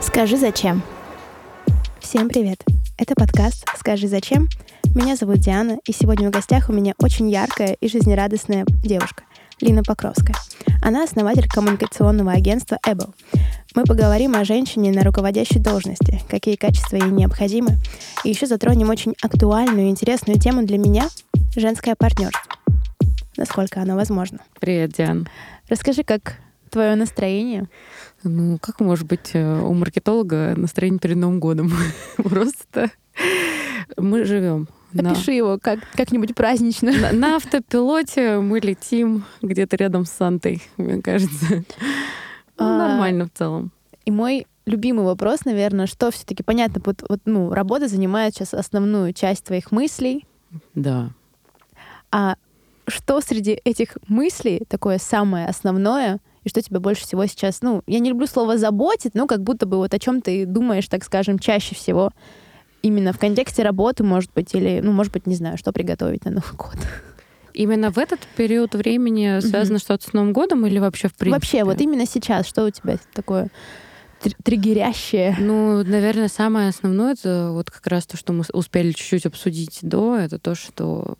[0.00, 0.82] Скажи зачем.
[2.00, 2.64] Всем привет.
[2.96, 4.48] Это подкаст «Скажи зачем».
[4.94, 9.24] Меня зовут Диана, и сегодня в гостях у меня очень яркая и жизнерадостная девушка
[9.60, 10.36] Лина Покровская.
[10.82, 13.12] Она основатель коммуникационного агентства Able.
[13.74, 17.76] Мы поговорим о женщине на руководящей должности, какие качества ей необходимы,
[18.24, 21.10] и еще затронем очень актуальную и интересную тему для меня—
[21.56, 22.54] женское партнерство.
[23.36, 24.38] Насколько оно возможно.
[24.60, 25.28] Привет, Диан.
[25.68, 26.36] Расскажи, как
[26.70, 27.68] твое настроение?
[28.22, 31.72] Ну, как может быть э, у маркетолога настроение перед Новым годом?
[32.16, 32.90] Просто
[33.96, 34.68] мы живем.
[34.92, 35.36] Опиши на...
[35.36, 36.92] его как, как-нибудь празднично.
[36.92, 41.64] На, на автопилоте мы летим где-то рядом с Сантой, мне кажется.
[42.56, 42.78] Ну, а...
[42.78, 43.72] Нормально в целом.
[44.04, 49.12] И мой любимый вопрос, наверное, что все-таки понятно, вот, вот, ну, работа занимает сейчас основную
[49.12, 50.26] часть твоих мыслей.
[50.74, 51.10] Да.
[52.12, 52.36] А
[52.86, 57.98] что среди этих мыслей такое самое основное, и что тебя больше всего сейчас, ну, я
[57.98, 61.38] не люблю слово заботит, но как будто бы вот о чем ты думаешь, так скажем,
[61.38, 62.10] чаще всего
[62.82, 66.32] именно в контексте работы, может быть, или, ну, может быть, не знаю, что приготовить на
[66.32, 66.76] Новый год.
[67.54, 69.80] Именно в этот период времени связано mm-hmm.
[69.80, 71.34] что-то с Новым годом или вообще в принципе?
[71.34, 73.48] Вообще, вот именно сейчас, что у тебя такое
[74.42, 75.36] триггерящее?
[75.38, 80.16] Ну, наверное, самое основное, это вот как раз то, что мы успели чуть-чуть обсудить до,
[80.16, 81.16] это то, что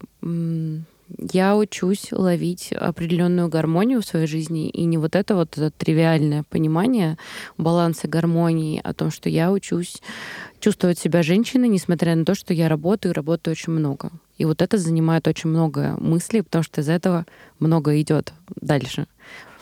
[1.18, 6.44] я учусь ловить определенную гармонию в своей жизни, и не вот это вот это тривиальное
[6.44, 7.18] понимание
[7.58, 10.02] баланса гармонии, о том, что я учусь
[10.60, 14.10] чувствовать себя женщиной, несмотря на то, что я работаю, и работаю очень много.
[14.38, 17.26] И вот это занимает очень много мыслей, потому что из этого
[17.58, 19.06] много идет дальше.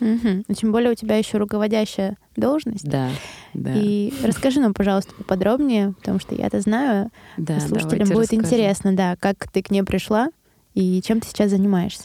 [0.01, 0.55] Угу.
[0.55, 2.89] Тем более у тебя еще руководящая должность.
[2.89, 3.11] Да,
[3.55, 3.73] да.
[3.75, 7.11] И расскажи нам, пожалуйста, поподробнее, потому что я это знаю.
[7.37, 8.45] Да, слушателям будет расскажем.
[8.45, 10.29] интересно, да, как ты к ней пришла,
[10.75, 12.05] и чем ты сейчас занимаешься?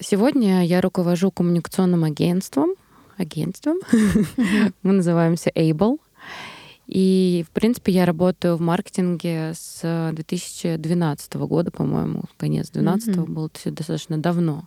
[0.00, 2.74] Сегодня я руковожу коммуникационным агентством.
[3.16, 3.78] Агентством.
[4.82, 5.98] Мы называемся Able.
[6.86, 13.30] И, в принципе, я работаю в маркетинге с 2012 года, по-моему, конец 2012 mm-hmm.
[13.30, 14.64] было достаточно давно.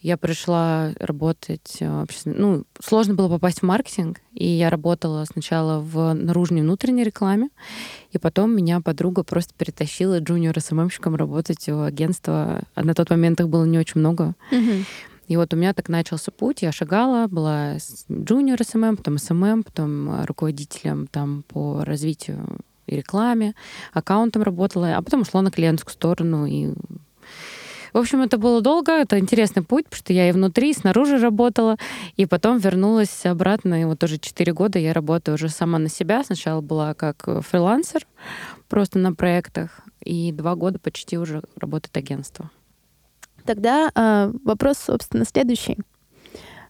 [0.00, 6.12] Я пришла работать, э, ну, сложно было попасть в маркетинг, и я работала сначала в
[6.14, 7.50] наружной внутренней рекламе,
[8.12, 12.62] и потом меня подруга просто перетащила junior СММщиком работать в агентство.
[12.74, 14.34] А на тот момент их было не очень много.
[14.52, 14.84] Mm-hmm.
[15.26, 16.62] И вот у меня так начался путь.
[16.62, 17.76] Я шагала, была
[18.10, 23.54] junior SMM, потом SMM, потом руководителем там по развитию и рекламе,
[23.92, 26.72] аккаунтом работала, а потом ушла на клиентскую сторону и
[27.92, 31.18] в общем, это было долго, это интересный путь, потому что я и внутри, и снаружи
[31.18, 31.76] работала,
[32.16, 36.24] и потом вернулась обратно, и вот уже 4 года я работаю уже сама на себя.
[36.24, 38.06] Сначала была как фрилансер,
[38.68, 42.50] просто на проектах, и два года почти уже работает агентство.
[43.44, 45.78] Тогда э, вопрос, собственно, следующий.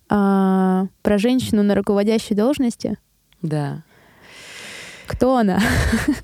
[0.08, 2.98] А, про женщину на руководящей должности.
[3.42, 3.82] Да.
[5.06, 5.60] Кто она?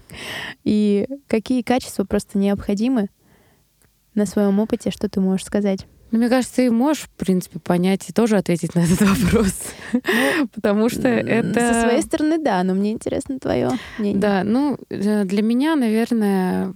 [0.64, 3.08] И какие качества просто необходимы
[4.14, 5.86] на своем опыте, что ты можешь сказать?
[6.10, 9.52] Ну, мне кажется, ты можешь, в принципе, понять и тоже ответить на этот вопрос.
[9.92, 11.74] Ну, Потому что это...
[11.74, 14.20] Со своей стороны, да, но мне интересно твое мнение.
[14.20, 16.72] Да, ну, э, для меня, наверное,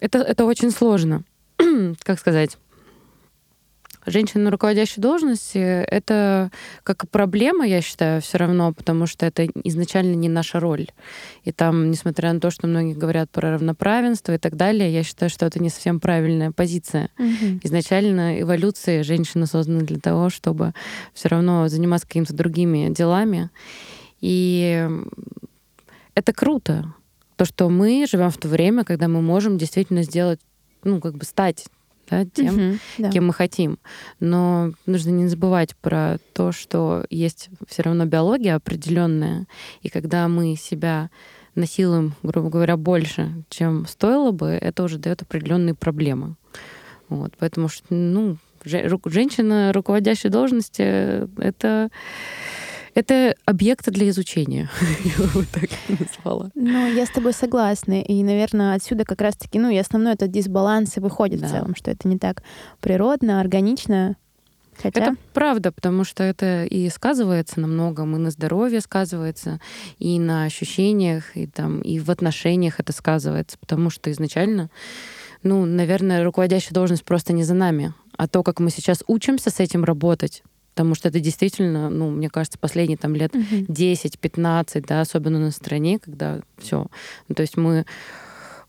[0.00, 1.22] это, это очень сложно.
[2.02, 2.58] как сказать?
[4.06, 6.50] Женщина на руководящей должности— это
[6.82, 10.88] как проблема, я считаю, все равно, потому что это изначально не наша роль.
[11.44, 15.30] И там, несмотря на то, что многие говорят про равноправенство и так далее, я считаю,
[15.30, 17.10] что это не совсем правильная позиция.
[17.18, 17.60] Угу.
[17.64, 20.74] Изначально эволюция женщины создана для того, чтобы
[21.14, 23.50] все равно заниматься какими-то другими делами.
[24.20, 24.88] И
[26.14, 26.94] это круто,
[27.36, 30.40] то, что мы живем в то время, когда мы можем действительно сделать,
[30.84, 31.66] ну, как бы стать
[32.10, 33.10] да, тем, угу, да.
[33.10, 33.78] кем мы хотим.
[34.18, 39.46] Но нужно не забывать про то, что есть все равно биология определенная,
[39.82, 41.10] и когда мы себя
[41.54, 46.36] насилуем, грубо говоря, больше, чем стоило бы, это уже дает определенные проблемы.
[47.08, 51.90] Вот, поэтому что, ну, женщина руководящей должности это
[52.94, 54.70] это объекты для изучения.
[55.04, 56.50] Я вот так назвала.
[56.54, 58.00] Ну, я с тобой согласна.
[58.00, 61.46] И, наверное, отсюда как раз-таки, ну, и основной этот дисбаланс и выходит да.
[61.46, 62.42] в целом, что это не так
[62.80, 64.16] природно, органично,
[64.82, 65.02] Хотя...
[65.02, 69.60] Это правда, потому что это и сказывается на многом, и на здоровье сказывается,
[69.98, 74.70] и на ощущениях, и там, и в отношениях это сказывается, потому что изначально,
[75.42, 79.60] ну, наверное, руководящая должность просто не за нами, а то, как мы сейчас учимся с
[79.60, 80.42] этим работать,
[80.74, 83.66] потому что это действительно, ну, мне кажется, последние там лет uh-huh.
[83.66, 86.86] 10-15, да, особенно на стране, когда все.
[87.28, 87.84] Ну, то есть мы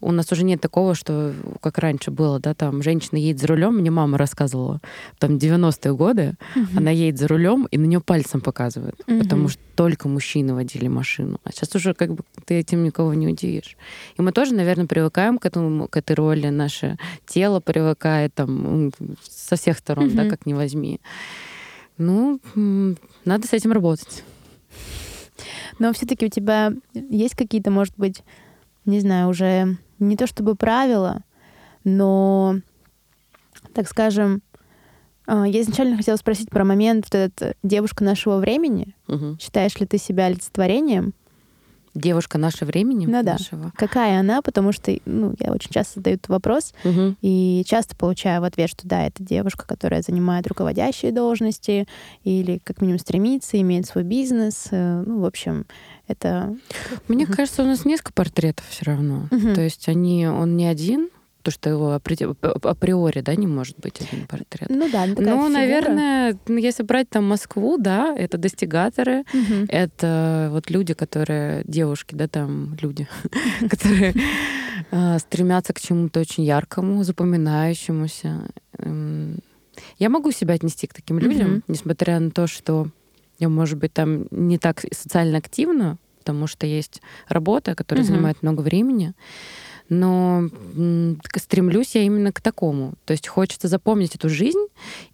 [0.01, 3.77] у нас уже нет такого, что как раньше было, да, там женщина едет за рулем,
[3.77, 4.81] мне мама рассказывала,
[5.19, 6.65] там 90-е годы, угу.
[6.75, 9.19] она едет за рулем и на нее пальцем показывает, угу.
[9.19, 11.39] потому что только мужчины водили машину.
[11.43, 13.77] А сейчас уже как бы ты этим никого не удивишь.
[14.17, 18.91] И мы тоже, наверное, привыкаем к этому, к этой роли, наше тело привыкает там
[19.23, 20.17] со всех сторон, угу.
[20.17, 20.99] да, как ни возьми.
[22.01, 22.39] Ну,
[23.25, 24.23] надо с этим работать.
[25.79, 28.23] Но все-таки у тебя есть какие-то, может быть,
[28.85, 31.23] не знаю, уже не то чтобы правила,
[31.83, 32.57] но,
[33.73, 34.41] так скажем,
[35.25, 38.95] а, я изначально хотела спросить про момент вот этот девушка нашего времени.
[39.07, 39.37] Угу.
[39.39, 41.13] Считаешь ли ты себя олицетворением?
[41.93, 43.05] Девушка нашего времени?
[43.05, 43.65] Ну нашего.
[43.65, 43.71] да.
[43.75, 44.41] Какая она?
[44.41, 47.15] Потому что ну, я очень часто задаю этот вопрос угу.
[47.21, 51.87] и часто получаю в ответ, что да, это девушка, которая занимает руководящие должности
[52.23, 54.67] или как минимум стремится, имеет свой бизнес.
[54.71, 55.65] Э, ну, в общем,
[56.07, 56.55] это...
[57.07, 57.33] Мне угу.
[57.33, 59.27] кажется, у нас несколько портретов все равно.
[59.31, 59.53] Угу.
[59.53, 61.09] То есть они, он не один,
[61.41, 64.69] то, что его априори, да, не может быть один портрет.
[64.69, 69.65] Ну да, ну, ну наверное, ну, если брать там Москву, да, это достигаторы, угу.
[69.67, 73.07] это вот люди, которые, девушки, да, там люди,
[73.69, 74.13] которые
[74.91, 78.49] а, стремятся к чему-то очень яркому, запоминающемуся.
[78.77, 79.39] Эм,
[79.97, 82.87] я могу себя отнести к таким людям, несмотря на то, что
[83.39, 88.61] я, может быть, там не так социально активна, потому что есть работа, которая занимает много
[88.61, 89.13] времени
[89.91, 90.47] но
[91.35, 92.93] стремлюсь я именно к такому.
[93.03, 94.67] То есть хочется запомнить эту жизнь,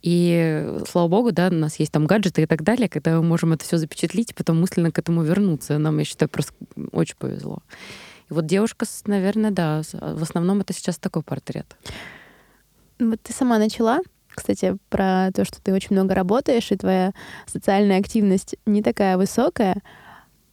[0.04, 3.54] и, слава богу, да, у нас есть там гаджеты и так далее, когда мы можем
[3.54, 5.80] это все запечатлить и потом мысленно к этому вернуться.
[5.80, 6.54] Нам, я считаю, просто
[6.92, 7.64] очень повезло.
[8.30, 11.76] И вот девушка, наверное, да, в основном это сейчас такой портрет.
[13.00, 17.14] Вот ты сама начала, кстати, про то, что ты очень много работаешь, и твоя
[17.48, 19.82] социальная активность не такая высокая,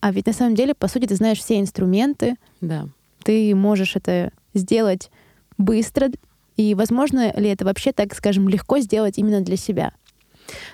[0.01, 2.37] а ведь на самом деле, по сути, ты знаешь все инструменты.
[2.63, 2.89] Да
[3.25, 5.11] ты можешь это сделать
[5.59, 6.11] быстро,
[6.57, 9.93] и возможно ли это вообще, так скажем, легко сделать именно для себя?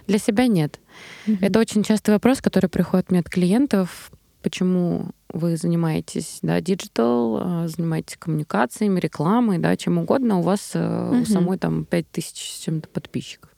[0.07, 0.81] Для себя нет.
[1.27, 1.39] Mm-hmm.
[1.41, 4.11] Это очень частый вопрос, который приходит мне от клиентов.
[4.43, 11.23] Почему вы занимаетесь, да, диджитал, а, занимаетесь коммуникациями, рекламой, да, чем угодно, у вас mm-hmm.
[11.23, 13.51] у самой там 5 тысяч с чем-то подписчиков.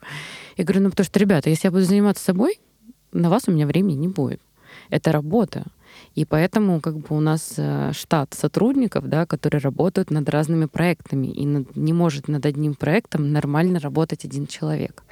[0.56, 2.60] Я говорю, ну потому что, ребята, если я буду заниматься собой,
[3.12, 4.40] на вас у меня времени не будет.
[4.90, 5.66] Это работа.
[6.14, 11.26] И поэтому как бы у нас э, штат сотрудников, да, которые работают над разными проектами,
[11.28, 15.02] и над, не может над одним проектом нормально работать один человек.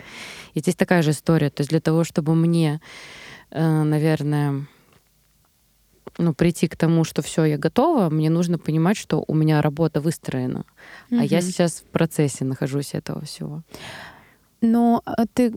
[0.55, 1.51] И здесь такая же история.
[1.51, 2.81] То есть для того, чтобы мне,
[3.51, 4.67] э, наверное,
[6.19, 10.01] ну, прийти к тому, что все, я готова, мне нужно понимать, что у меня работа
[10.01, 10.65] выстроена.
[11.11, 11.21] Mm-hmm.
[11.21, 13.63] А я сейчас в процессе нахожусь этого всего.
[14.61, 15.55] Но а ты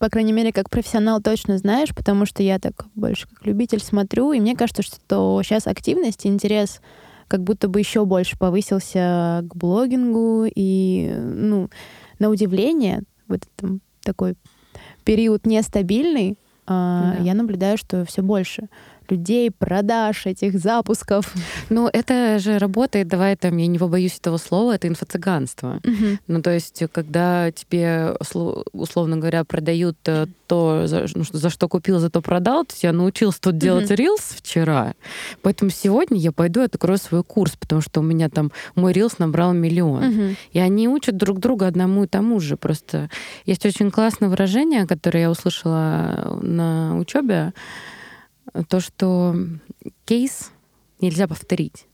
[0.00, 4.32] по крайней мере, как профессионал точно знаешь, потому что я так больше как любитель смотрю,
[4.32, 6.80] и мне кажется, что сейчас активность, интерес
[7.28, 11.68] как будто бы еще больше повысился к блогингу, и, ну,
[12.18, 14.36] на удивление, вот там такой
[15.04, 17.22] период нестабильный, а, да.
[17.22, 18.68] я наблюдаю, что все больше
[19.10, 21.32] людей, продаж, этих запусков.
[21.68, 25.80] Ну, это же работает, давай там, я не побоюсь этого слова, это инфо-цыганство.
[25.84, 26.18] Угу.
[26.26, 28.14] Ну, то есть, когда тебе,
[28.72, 32.82] условно говоря, продают э, то, за, ну, за что купил, за то продал, то есть
[32.82, 34.94] я научился тут делать рилс вчера,
[35.42, 39.18] поэтому сегодня я пойду и открою свой курс, потому что у меня там мой рилс
[39.18, 40.04] набрал миллион.
[40.04, 40.36] Угу.
[40.52, 42.56] И они учат друг друга одному и тому же.
[42.56, 43.10] Просто
[43.46, 47.52] есть очень классное выражение, которое я услышала на учебе
[48.68, 49.36] то, что
[50.04, 50.50] кейс
[51.00, 51.86] нельзя повторить.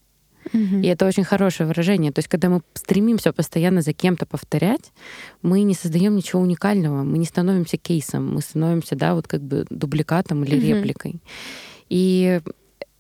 [0.53, 0.83] Mm-hmm.
[0.83, 2.13] И это очень хорошее выражение.
[2.13, 4.93] То есть, когда мы стремимся постоянно за кем-то повторять,
[5.43, 9.67] мы не создаем ничего уникального, мы не становимся кейсом, мы становимся, да, вот как бы
[9.71, 10.79] дубликатом или mm-hmm.
[10.79, 11.21] репликой.
[11.89, 12.41] И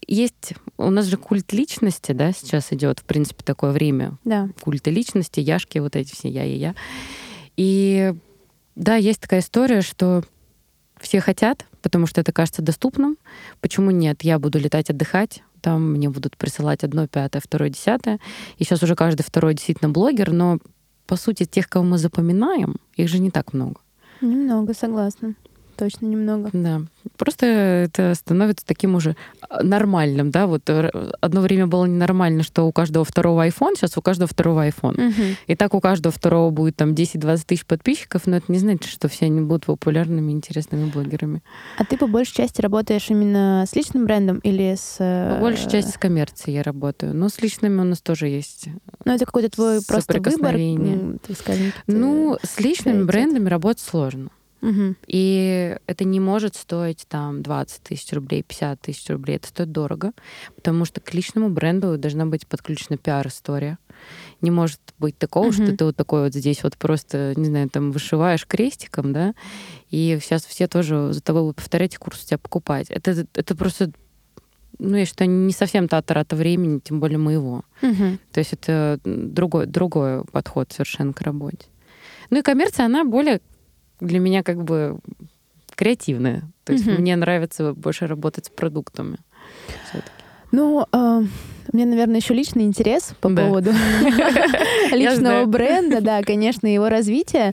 [0.06, 4.18] есть у нас же культ личности, да, сейчас идет, в принципе, такое время.
[4.24, 4.50] Да.
[4.60, 6.74] Культы личности, яшки, вот эти все я и я.
[7.56, 8.14] И
[8.74, 10.22] да, есть такая история, что
[11.00, 13.16] все хотят, потому что это кажется доступным.
[13.60, 14.22] Почему нет?
[14.22, 18.18] Я буду летать отдыхать, там мне будут присылать одно пятое, второе десятое.
[18.58, 20.58] И сейчас уже каждый второй действительно блогер, но
[21.06, 23.80] по сути тех, кого мы запоминаем, их же не так много.
[24.20, 25.34] Немного, согласна
[25.76, 26.50] точно немного.
[26.52, 26.82] Да.
[27.16, 29.16] Просто это становится таким уже
[29.48, 30.90] а, нормальным, да, вот э,
[31.20, 35.08] одно время было ненормально, что у каждого второго iPhone, сейчас у каждого второго iPhone.
[35.08, 35.22] Угу.
[35.46, 39.08] И так у каждого второго будет там 10-20 тысяч подписчиков, но это не значит, что
[39.08, 41.42] все они будут популярными, интересными блогерами.
[41.78, 44.96] А ты по большей части работаешь именно с личным брендом или с...
[44.98, 48.68] Э, по большей части с коммерцией я работаю, но с личными у нас тоже есть
[49.04, 50.56] Ну, это какой-то твой просто выбор,
[51.26, 51.72] так скажем.
[51.86, 54.30] Ну, с личными брендами работать сложно.
[54.66, 54.96] Мгм.
[55.06, 59.36] И это не может стоить там 20 тысяч рублей, 50 тысяч рублей.
[59.36, 60.12] Это стоит дорого,
[60.56, 63.78] потому что к личному бренду должна быть подключена пиар-история.
[64.40, 65.76] Не может быть такого, что Мгм.
[65.76, 69.34] ты вот такой вот здесь вот просто, не знаю, там вышиваешь крестиком, да,
[69.90, 72.90] и сейчас все тоже за тобой будут повторять курс у тебя покупать.
[72.90, 73.92] Это, это просто,
[74.78, 77.62] ну, я считаю, не совсем та трата времени, тем более моего.
[77.82, 78.18] Мгм.
[78.32, 81.66] То есть это другой, другой подход совершенно к работе.
[82.30, 83.40] Ну и коммерция, она более
[84.00, 84.98] для меня как бы
[85.74, 86.42] креативная.
[86.64, 86.96] То есть Мгм.
[87.00, 89.18] мне нравится больше работать с продуктами.
[90.52, 93.42] Ну, а, у меня, наверное, еще личный интерес по Да.
[93.46, 93.72] поводу
[94.92, 97.52] личного бренда, да, конечно, его развития.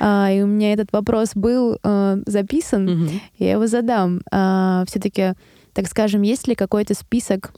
[0.00, 3.08] А, И у меня этот вопрос был а, записан,
[3.38, 4.20] я его задам.
[4.86, 5.34] Все-таки,
[5.72, 7.52] так скажем, есть ли какой-то список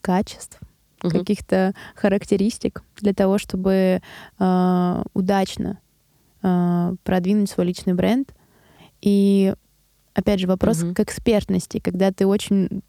[0.00, 0.58] качеств,
[1.00, 4.00] каких-то характеристик для того, чтобы
[5.12, 5.78] удачно
[7.04, 8.34] продвинуть свой личный бренд?
[9.00, 9.54] И
[10.14, 10.94] опять же вопрос Мгм.
[10.94, 12.82] к экспертности, когда ты очень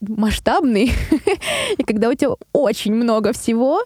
[0.00, 0.92] масштабный,
[1.78, 3.82] и когда у тебя очень много всего,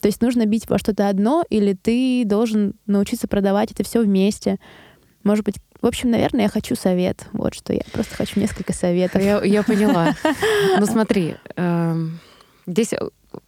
[0.00, 4.58] то есть нужно бить во что-то одно, или ты должен научиться продавать это все вместе.
[5.22, 7.26] Может быть, в общем, наверное, я хочу совет.
[7.32, 9.22] Вот что я просто хочу несколько советов.
[9.22, 10.14] Я, я поняла.
[10.78, 12.18] Ну смотри, эм,
[12.66, 12.98] здесь, э,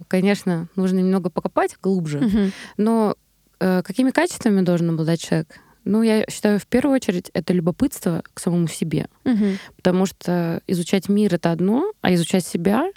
[0.09, 3.26] конечно, нужно немного покопать глубже, но э,
[3.59, 5.59] какими качествами должен обладать человек?
[5.85, 9.07] Ну, я считаю, в первую очередь, это любопытство к самому себе.
[9.25, 9.59] Мгм.
[9.77, 12.91] Потому что изучать мир— это одно, а изучать себя,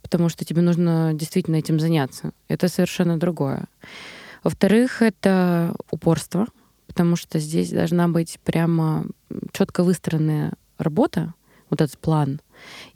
[0.00, 3.64] потому что тебе нужно действительно этим заняться, это совершенно другое.
[4.42, 6.46] Во-вторых, это упорство,
[6.86, 9.06] потому что здесь должна быть прямо
[9.52, 11.34] четко выстроенная работа,
[11.70, 12.40] вот этот план,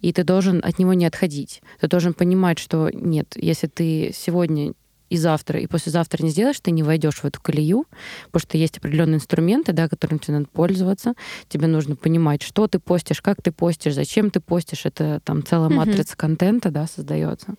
[0.01, 1.63] и ты должен от него не отходить.
[1.81, 4.73] Ты должен понимать, что нет, если ты сегодня
[5.11, 7.87] и завтра, и послезавтра не сделаешь, ты не войдешь в эту колею,
[8.27, 11.15] потому что есть определенные инструменты, да, которыми тебе надо пользоваться.
[11.49, 14.85] Тебе нужно понимать, что ты постишь, как ты постишь, зачем ты постишь.
[14.85, 15.79] Это там целая Мгм.
[15.79, 17.55] матрица контента, да, создается.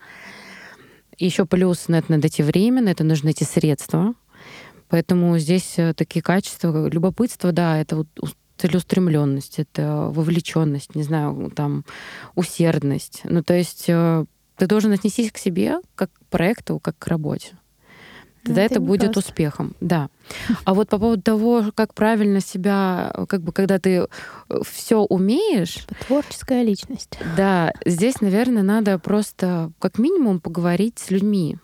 [1.17, 4.13] Еще плюс на это надо идти время, на это нужны эти средства.
[4.87, 11.03] Поэтому здесь э, такие качества, как любопытство, да, это вот ус- целеустремленность, это вовлеченность, не
[11.03, 11.85] знаю, там
[12.35, 13.21] усердность.
[13.25, 14.25] Ну, то есть э,
[14.59, 17.57] ты должен отнестись к себе как к проекту, как к работе.
[18.43, 19.29] Тогда Ну, это, будет непросто.
[19.31, 20.09] успехом, да.
[20.63, 24.07] А вот по поводу того, как правильно себя, э, как бы, когда ты
[24.63, 27.19] все умеешь, Творческая личность.
[27.35, 31.57] да, здесь, наверное, надо просто как минимум поговорить с людьми.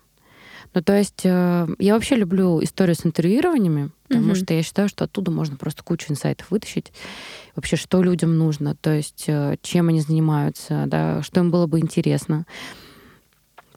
[0.74, 4.36] Ну, то есть э, я вообще люблю историю с интервьюированиями, потому Мгм.
[4.36, 6.92] что я считаю, что оттуда можно просто кучу инсайтов вытащить.
[7.56, 11.80] Вообще, что людям нужно, то есть э, чем они занимаются, да, что им было бы
[11.80, 12.46] интересно.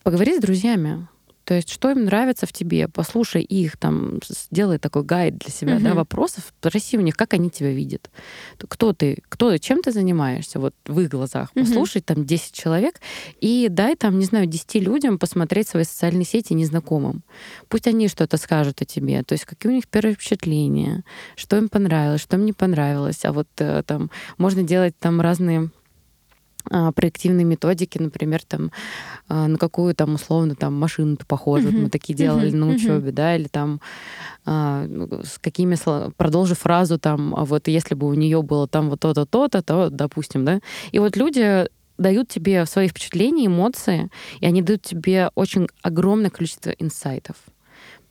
[0.09, 1.07] Поговори с друзьями.
[1.45, 5.79] То есть, что им нравится в тебе, послушай их, там, сделай такой гайд для себя,
[5.79, 5.97] да, Мгм.
[5.97, 8.11] вопросов, спроси у них, как они тебя видят.
[8.69, 11.51] Кто ты, кто, чем ты занимаешься, вот в их глазах.
[11.55, 13.01] Послушай там 10 человек
[13.41, 17.23] и дай там, не знаю, 10 людям посмотреть свои социальные сети незнакомым.
[17.69, 21.03] Пусть они что-то скажут о тебе, то есть какие у них первые впечатления,
[21.35, 23.25] что им понравилось, что им не понравилось.
[23.25, 25.71] А вот э, там можно делать там разные
[26.95, 28.71] проективные методики, например, там
[29.29, 31.85] а, на какую там условно там машину ты похожа, вот Мгм.
[31.85, 32.59] мы такие делали Мгм.
[32.61, 33.81] на учебе, да, или там
[34.45, 35.77] а, ну, с какими
[36.17, 39.91] продолжи фразу там, а вот если бы у нее было там вот то-то, то-то, то,
[39.91, 40.61] допустим, да,
[40.93, 44.09] и вот люди дают тебе свои впечатления, эмоции,
[44.41, 47.37] и они дают тебе очень огромное количество инсайтов.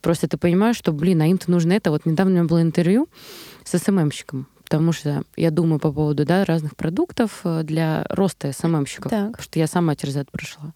[0.02, 1.90] Просто ты понимаешь, что, блин, а им-то нужно это.
[1.90, 3.08] Вот недавно у меня было интервью
[3.64, 9.10] с СММщиком, потому что я думаю по поводу да, разных продуктов э, для роста СММщиков,
[9.10, 9.26] Так.
[9.32, 10.74] потому что я сама через это прошла.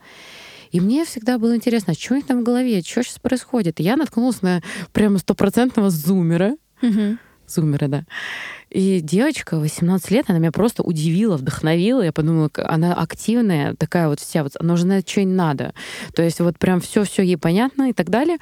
[0.71, 3.81] И мне всегда было интересно, а что у них там в голове, что сейчас происходит.
[3.81, 4.63] И я наткнулась на
[4.95, 7.19] прямо стопроцентного зумера, Мгм.
[7.47, 8.05] зумера, да.
[8.71, 12.01] И девочка, 18 лет, она меня просто удивила, вдохновила.
[12.01, 15.75] Я подумала, она активная, такая вот вся, вот, она уже знает, что ей надо.
[16.15, 18.39] То есть вот прям все-все ей понятно и так далее.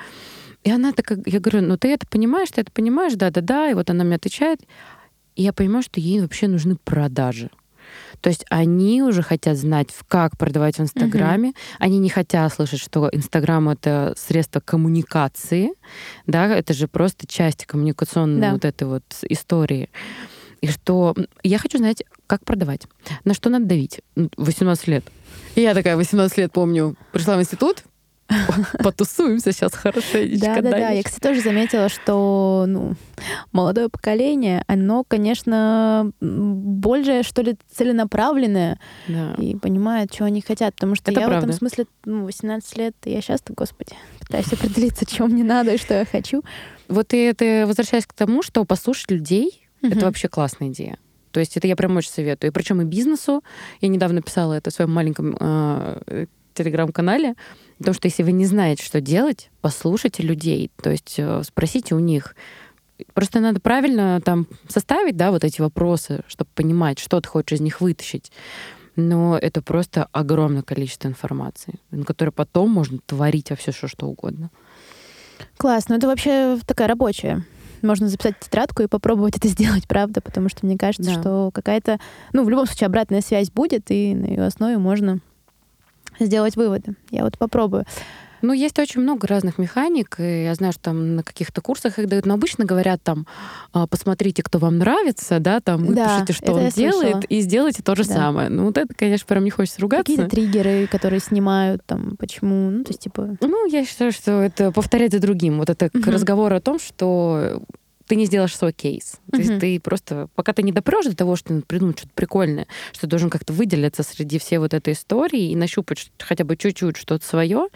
[0.62, 3.71] И она такая, я говорю, ну ты это понимаешь, ты это понимаешь, да-да-да.
[3.71, 4.61] И вот она мне отвечает.
[5.37, 7.50] И я понимаю, что ей вообще нужны продажи.
[8.20, 11.54] То есть они уже хотят знать, как продавать в Инстаграме.
[11.78, 15.72] Они не хотят слышать, что Инстаграм— это средство коммуникации.
[16.26, 18.52] Да, это же просто часть коммуникационной Да.
[18.52, 19.88] вот этой вот истории.
[20.60, 22.82] И что я хочу знать, как продавать,
[23.25, 24.02] на что надо давить.
[24.14, 25.04] М, 18 лет.
[25.54, 27.82] И я такая 18 лет помню, пришла в институт,
[28.82, 30.46] потусуемся сейчас хорошенечко.
[30.46, 30.90] Да, да, да.
[30.90, 32.94] Я, кстати, тоже заметила, что ну,
[33.52, 39.34] молодое поколение, оно, конечно, м, более, что ли, целенаправленное Да.
[39.38, 40.75] и понимает, что они хотят.
[40.75, 41.49] Потому что Это я в правда.
[41.49, 45.94] этом смысле, ну, 18 лет, я сейчас-то, господи, пытаюсь определиться, что мне надо и что
[45.94, 46.42] я хочу.
[46.88, 49.92] Вот и это возвращаясь к тому, что послушать людей Мгм.
[49.92, 50.99] это вообще классная идея.
[51.32, 52.50] То есть это я прям очень советую.
[52.50, 53.42] И причем и бизнесу.
[53.80, 57.34] Я недавно писала это в своем маленьком э, телеграм-канале.
[57.80, 60.70] Потому что если вы не знаете, что делать, послушайте людей.
[60.82, 62.37] То есть э, спросите у них.
[63.14, 67.60] Просто надо правильно там составить, да, вот эти вопросы, чтобы понимать, что ты хочешь из
[67.62, 68.30] них вытащить.
[68.96, 74.06] Но это просто огромное количество информации, на которой потом можно творить во все что, что
[74.08, 74.50] угодно.
[75.56, 77.46] Класс, ну это вообще такая рабочая.
[77.80, 81.18] Можно записать тетрадку и попробовать это сделать, правда, потому что мне кажется, Да.
[81.20, 81.99] что какая-то,
[82.34, 85.20] ну, в любом случае, обратная связь будет, и на ее основе можно
[86.26, 86.94] сделать выводы.
[87.10, 87.84] Я вот попробую.
[88.42, 92.08] Ну, есть очень много разных механик, и я знаю, что там на каких-то курсах их
[92.08, 93.26] дают, но обычно говорят там,
[93.74, 97.20] а, посмотрите, кто вам нравится, да, там Да, выпишите, что он делает, слышала.
[97.28, 98.14] и сделайте то же Да.
[98.14, 98.48] самое.
[98.48, 100.04] Ну, вот это, конечно, прям не хочется ругаться.
[100.04, 103.36] Какие-то триггеры, которые снимают, там, почему, ну, то есть, типа...
[103.42, 105.58] Ну, я считаю, что это повторять за другим.
[105.58, 106.10] Вот это к Мгм.
[106.10, 107.62] разговору о том, что
[108.10, 109.20] ты не сделаешь свой кейс.
[109.30, 113.02] То есть ты просто, пока ты не допрешь до того, что придумать что-то прикольное, что
[113.02, 117.24] ты должен как-то выделиться среди всей вот этой истории и нащупать хотя бы чуть-чуть что-то
[117.24, 117.68] свое,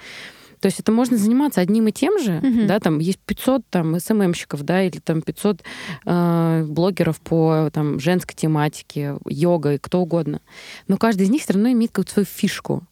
[0.59, 2.67] то есть это можно заниматься одним и тем же, Мгм.
[2.67, 5.63] да, там есть 500 там СММщиков, да, или там 500
[6.05, 10.41] э, блогеров по там женской тематике, йога и кто угодно.
[10.89, 12.83] Но каждый из них все равно имеет какую-то свою фишку.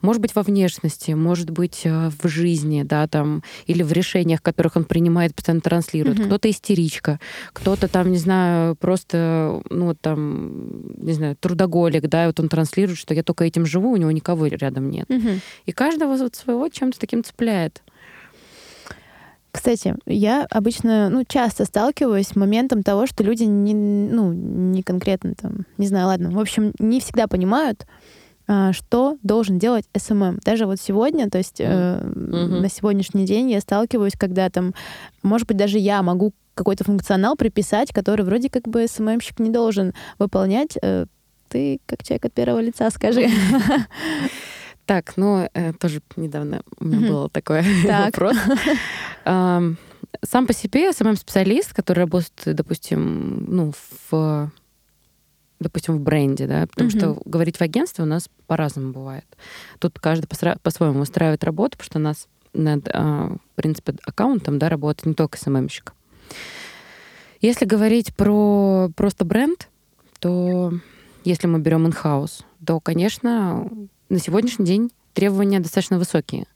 [0.00, 4.76] Может быть, во внешности, может быть, э, в жизни, да, там, или в решениях, которых
[4.76, 6.18] он принимает, постоянно транслирует.
[6.18, 6.26] Мгм.
[6.26, 7.20] Кто-то истеричка,
[7.52, 12.98] кто-то там, не знаю, просто, ну, там, не знаю, трудоголик, да, и вот он транслирует,
[12.98, 15.08] что я только этим живу, у него никого рядом нет.
[15.08, 15.40] Мгм.
[15.64, 17.82] И каждого вот своего чем-то таким цепляет.
[19.56, 25.34] Кстати, я обычно, ну, часто сталкиваюсь с моментом того, что люди не, ну, не конкретно
[25.34, 27.86] там, не знаю, ладно, в общем, не всегда понимают,
[28.72, 30.38] что должен делать SMM.
[30.44, 32.62] Даже вот сегодня, то есть э, Мгм.
[32.62, 34.72] на сегодняшний день я сталкиваюсь, когда там,
[35.22, 39.92] может быть, даже я могу какой-то функционал приписать, который вроде как бы СММщик не должен
[40.18, 40.78] выполнять.
[40.82, 41.06] Э,
[41.48, 43.28] Ты, как человек от первого лица, скажи.
[44.86, 48.04] Так, ну, э, тоже недавно у меня был такой Так.
[48.16, 48.36] вопрос.
[49.24, 49.76] Ам,
[50.24, 53.72] Сам по себе SMM-специалист, который работает, допустим, ну,
[54.10, 54.50] в
[55.66, 56.98] допустим, в бренде, да, потому Мгм.
[56.98, 59.24] что говорить в агентстве у нас по-разному бывает.
[59.78, 60.26] Тут каждый
[60.62, 65.14] по-своему устраивает работу, потому что у нас над, а, в принципе, аккаунтом, да, работает не
[65.14, 65.92] только СММщик.
[67.40, 69.68] Если говорить про просто бренд,
[70.20, 70.72] то
[71.24, 73.70] если мы берем in-house, то, конечно,
[74.08, 76.46] на сегодняшний день требования достаточно высокие.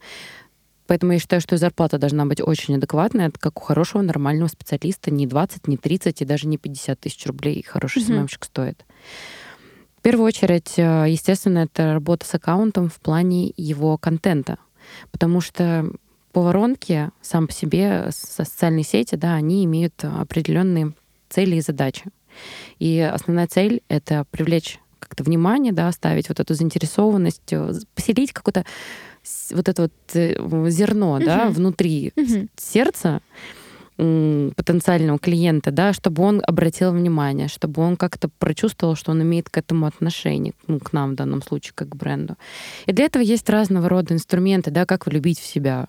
[0.90, 5.12] Поэтому я считаю, что и зарплата должна быть очень адекватная, как у хорошего нормального специалиста.
[5.12, 8.06] Не 20, не 30 и даже не 50 тысяч рублей хороший Мгм.
[8.08, 8.84] СММщик стоит.
[9.98, 14.58] В первую очередь, э, естественно, это работа с аккаунтом в плане его контента.
[15.12, 15.88] Потому что
[16.32, 20.92] по воронке сам по себе со- социальные сети, да, они имеют определенные
[21.28, 22.06] цели и задачи.
[22.80, 28.64] И основная цель— это привлечь как-то внимание, да, оставить вот эту заинтересованность, э, поселить какое-то
[29.50, 31.52] вот это вот э, зерно, да, Мгм.
[31.52, 32.48] внутри Мгм.
[32.56, 33.20] сердца
[33.96, 39.58] потенциального клиента, да, чтобы он обратил внимание, чтобы он как-то прочувствовал, что он имеет к
[39.58, 42.36] этому отношение, ну, к нам в данном случае, как к бренду.
[42.86, 45.86] И для этого есть разного рода инструменты, да, как влюбить в себя.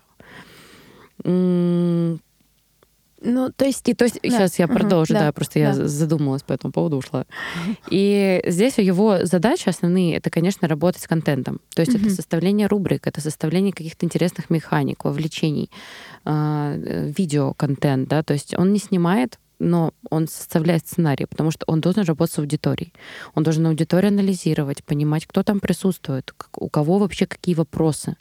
[3.24, 3.88] Ну, то есть...
[3.88, 4.28] и то есть Да.
[4.30, 5.20] сейчас я продолжу, Да.
[5.20, 5.86] да, просто я Да.
[5.86, 7.24] задумалась по этому поводу, ушла.
[7.90, 11.60] И здесь его задачи основные это, конечно, работать с контентом.
[11.74, 12.06] То есть Мгм.
[12.06, 15.70] это составление рубрик, это составление каких-то интересных механик, вовлечений,
[16.24, 21.64] а, э, видеоконтент, да, то есть он не снимает но он составляет сценарий, потому что
[21.68, 22.92] он должен работать с аудиторией.
[23.34, 28.16] Он должен аудиторию анализировать, понимать, кто там присутствует, как- у кого вообще какие вопросы.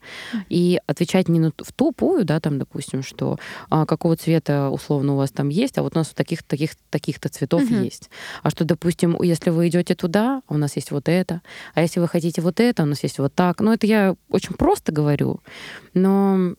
[0.50, 3.38] И отвечать не на в тупую, да, там, допустим, что
[3.70, 7.30] а, какого цвета условно у вас там есть, а вот у нас таких таких таких-то
[7.30, 7.84] цветов Мгм.
[7.84, 8.10] есть.
[8.44, 11.42] А что, допустим, если вы идете туда, у нас есть вот это,
[11.74, 13.60] а если вы хотите вот это, у нас есть вот так.
[13.62, 15.40] Ну, это я очень просто говорю,
[15.94, 16.54] но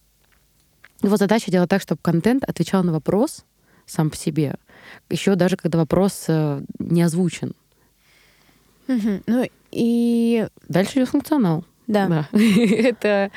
[1.02, 3.44] его задача делать так, чтобы контент отвечал на вопрос
[3.87, 4.57] сам по себе,
[5.11, 7.55] еще даже когда вопрос э, не озвучен.
[9.27, 10.47] Ну, и...
[10.68, 11.64] Дальше идет функционал.
[11.87, 12.29] Да.
[12.33, 13.31] Это,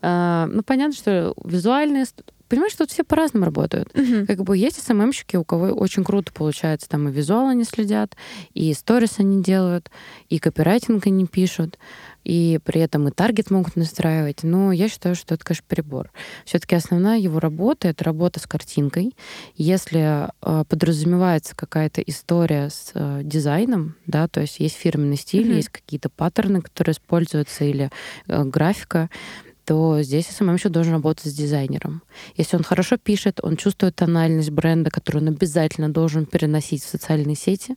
[0.00, 2.06] а, ну, понятно, что визуальные...
[2.48, 3.88] Понимаешь, тут все по-разному работают.
[3.96, 4.26] Мгм.
[4.26, 8.14] Как бы есть СММщики, у кого очень круто получается, там и визуал они следят,
[8.52, 9.90] и сторис они делают,
[10.28, 11.78] и копирайтинг они пишут,
[12.24, 14.42] и при этом и таргет могут настраивать.
[14.42, 16.10] Но я считаю, что это, конечно, перебор.
[16.44, 19.14] Все-таки основная его работа— это работа с картинкой.
[19.56, 25.56] Если э, подразумевается какая-то история с э, дизайном, да, то есть есть фирменный стиль, Мгм.
[25.56, 27.90] есть какие-то паттерны, которые используются, или
[28.28, 29.08] э, графика,
[29.72, 32.02] то здесь SMM еще должен работать с дизайнером.
[32.36, 37.36] Если он хорошо пишет, он чувствует тональность бренда, которую он обязательно должен переносить в социальные
[37.36, 37.76] сети,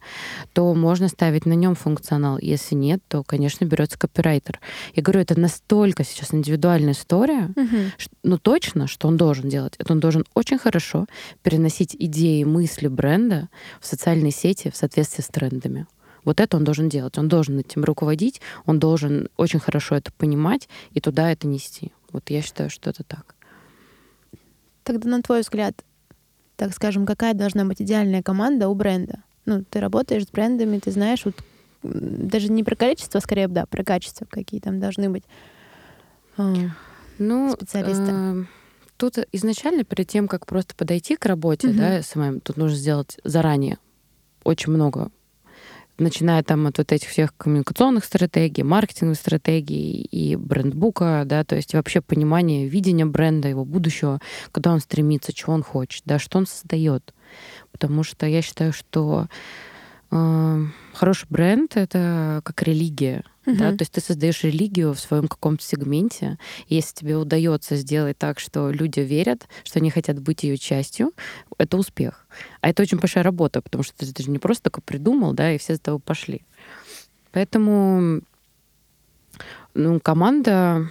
[0.51, 2.37] то можно ставить на нем функционал.
[2.41, 4.59] Если нет, то, конечно, берется копирайтер.
[4.93, 7.91] Я говорю, это настолько сейчас индивидуальная история, Мгм.
[7.97, 9.75] ш- ну точно, что он должен делать.
[9.77, 11.05] Это он должен очень хорошо
[11.43, 13.47] переносить идеи, мысли бренда
[13.79, 15.87] в социальные сети в соответствии с трендами.
[16.25, 17.17] Вот это он должен делать.
[17.17, 21.93] Он должен этим руководить, он должен очень хорошо это понимать и туда это нести.
[22.11, 23.35] Вот я считаю, что это так.
[24.83, 25.83] Тогда, на твой взгляд,
[26.57, 29.23] так скажем, какая должна быть идеальная команда у бренда?
[29.45, 31.35] Ну, ты работаешь с брендами, ты знаешь, вот
[31.83, 35.23] даже не про количество, скорее, да, про качество, какие там должны быть.
[36.37, 36.53] а,
[37.19, 38.11] Ну, Специалисты.
[38.11, 38.35] э,
[38.97, 41.77] тут изначально перед тем, как просто подойти к работе, Мгм.
[41.77, 43.77] да, SMM, тут нужно сделать заранее
[44.43, 45.11] очень много
[45.97, 51.73] начиная там от вот этих всех коммуникационных стратегий, маркетинговых стратегий и брендбука, да, то есть
[51.73, 54.19] вообще понимание видения бренда, его будущего,
[54.51, 57.13] куда он стремится, чего он хочет, да, что он создает.
[57.71, 59.27] Потому что я считаю, что
[60.11, 63.23] э, хороший бренд— это как религия.
[63.45, 63.69] Да?
[63.69, 63.77] Мгм.
[63.77, 66.37] То есть ты создаешь религию в своем каком-то сегменте.
[66.67, 71.11] Если тебе удается сделать так, что люди верят, что они хотят быть ее частью,
[71.57, 72.27] это успех.
[72.61, 75.51] А это очень большая работа, потому что ты, ты же не просто только придумал, да,
[75.51, 76.41] и все за тобой пошли.
[77.31, 78.21] Поэтому
[79.73, 80.89] ну, команда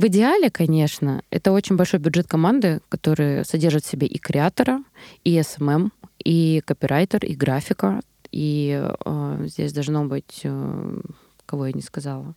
[0.00, 4.82] в идеале, конечно, это очень большой бюджет команды, который содержит в себе и креатора,
[5.24, 5.92] и SMM,
[6.24, 8.00] и копирайтер, и графика.
[8.32, 11.00] И э, здесь должно быть, э,
[11.46, 12.34] кого я не сказала.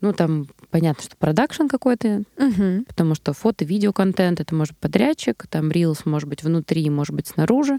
[0.00, 2.84] Ну, там понятно, что продакшн какой-то, Мгм.
[2.86, 7.28] потому что фото, видео-контент, это может быть подрядчик, там reels может быть внутри, может быть
[7.28, 7.78] снаружи.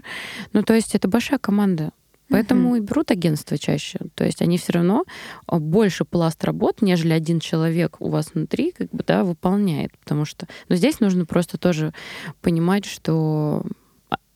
[0.54, 1.90] Ну, то есть это большая команда.
[2.30, 3.98] Поэтому и берут агентство чаще.
[4.14, 5.04] То есть они все равно
[5.46, 9.96] а, больше пласт работ, нежели один человек у вас внутри, как бы, да, выполняет.
[9.98, 10.48] Потому что...
[10.68, 11.92] Но здесь нужно просто тоже
[12.40, 13.62] понимать, что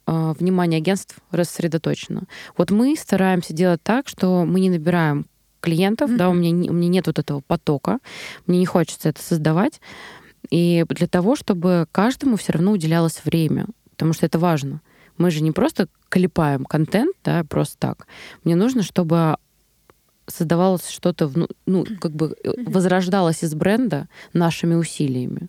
[0.09, 2.25] внимание агентств рассредоточено.
[2.57, 5.27] Вот мы стараемся делать так, что мы не набираем
[5.61, 7.99] клиентов, да, у меня, у меня нет вот этого потока,
[8.47, 9.81] мне не хочется это создавать.
[10.51, 14.81] И для того, чтобы каждому все равно уделялось время, потому что это важно.
[15.18, 18.07] Мы же не просто клепаем контент, да, просто так.
[18.44, 19.37] Мне нужно, чтобы
[20.27, 21.31] создавалось что-то,
[21.66, 25.49] ну, как бы э, возрождалось из бренда нашими усилиями.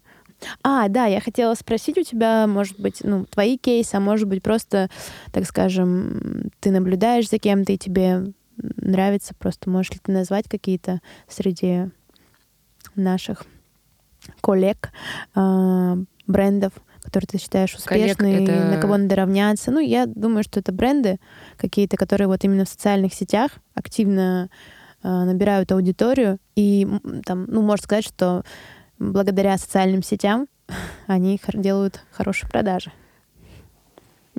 [0.63, 4.41] А, да, я хотела спросить у тебя, может быть, ну, твои кейсы, а может быть,
[4.41, 4.89] просто,
[5.31, 11.01] так скажем, ты наблюдаешь за кем-то, и тебе нравится, просто можешь ли ты назвать какие-то
[11.27, 11.89] среди
[12.95, 13.43] наших
[14.41, 14.91] коллег
[15.35, 15.97] а,
[16.27, 19.71] брендов, которые ты считаешь успешными, это- на кого надо равняться.
[19.71, 21.17] Ну, я думаю, что это бренды
[21.57, 24.49] какие-то, которые вот именно в социальных сетях активно
[25.01, 26.85] а, набирают аудиторию, и
[27.25, 28.43] там, ну, можно сказать, что
[28.99, 30.47] благодаря социальным сетям
[31.07, 32.91] они делают хорошие продажи.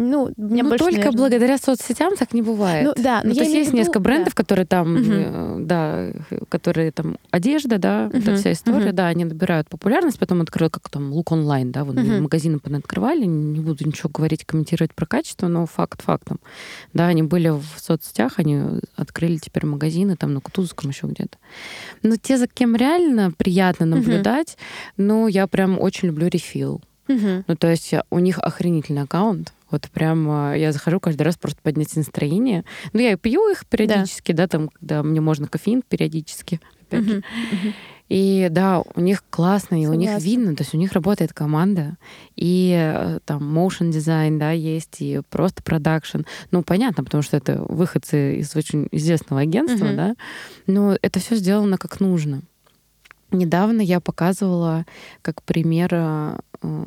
[0.03, 2.87] Ну, меня ну, больше, только наверное, благодаря соцсетям так не бывает.
[2.87, 4.43] Ну, да, но Ну, я то есть есть виду, несколько брендов, да.
[4.43, 6.09] которые там, э, да,
[6.49, 8.95] которые там одежда, да, эта Мгм, вся история, мгм.
[8.97, 12.23] да, они набирают популярность, потом открыли, как там, лук онлайн, да, вот Мгм.
[12.23, 16.41] магазины открывали, не буду ничего говорить, комментировать про качество, но факт фактом.
[16.95, 21.37] Да, они были в соцсетях, они открыли теперь магазины там на Кутузовском еще где-то.
[22.03, 24.57] Но те, за кем реально приятно наблюдать,
[24.97, 26.81] ну, я прям очень люблю рефил.
[27.09, 27.45] Мгм.
[27.47, 29.53] Ну, то есть у них охренительный аккаунт.
[29.71, 32.65] Вот прям э, я захожу каждый раз просто поднять настроение.
[32.93, 36.61] Ну, я и пью их периодически, да, там, когда мне можно кофеин периодически.
[36.83, 37.23] Опять же.
[38.09, 40.27] И да, у них классно, и у них Согласна.
[40.27, 41.97] видно, то есть у них работает команда,
[42.35, 46.23] и э, там motion дизайн, да, есть, и просто продакшн.
[46.51, 49.97] Ну, понятно, потому что это выходцы из очень известного агентства, Мгм.
[49.97, 50.15] да,
[50.67, 52.43] но это все сделано как нужно.
[53.31, 54.87] Недавно я показывала,
[55.23, 56.85] как пример, э, э,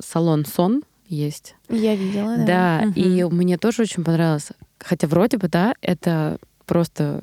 [0.00, 1.54] салон Сон есть.
[1.68, 2.44] Я видела, да.
[2.46, 2.92] Да, Мгм.
[2.94, 4.48] и мне тоже очень понравилось.
[4.78, 7.20] Хотя вроде бы, да, это просто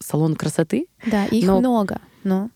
[0.00, 0.86] салон красоты.
[1.06, 2.50] Да, их но- много, но...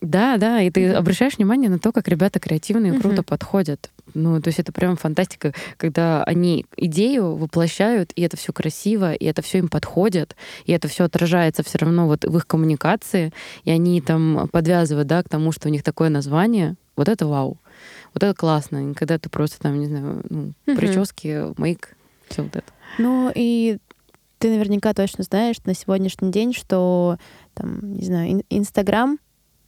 [0.00, 0.98] Да, да, и ты Мгм.
[0.98, 3.24] обращаешь внимание на то, как ребята креативные и круто Мгм.
[3.24, 3.90] подходят.
[4.12, 9.24] Ну, то есть это прям фантастика, когда они идею воплощают, и это все красиво, и
[9.24, 13.32] это все им подходит, и это все отражается все равно вот в их коммуникации,
[13.64, 16.76] и они там подвязывают, да, к тому, что у них такое название.
[16.96, 17.58] Вот это вау.
[18.14, 18.94] Вот это классно.
[18.94, 20.76] Когда ты просто там, не знаю, ну, Мгм.
[20.76, 21.96] прически, мейк,
[22.28, 22.72] все вот это.
[22.98, 23.78] Ну и
[24.38, 27.18] ты наверняка точно знаешь на сегодняшний день, что
[27.54, 29.18] там, не знаю, ин- Инстаграм,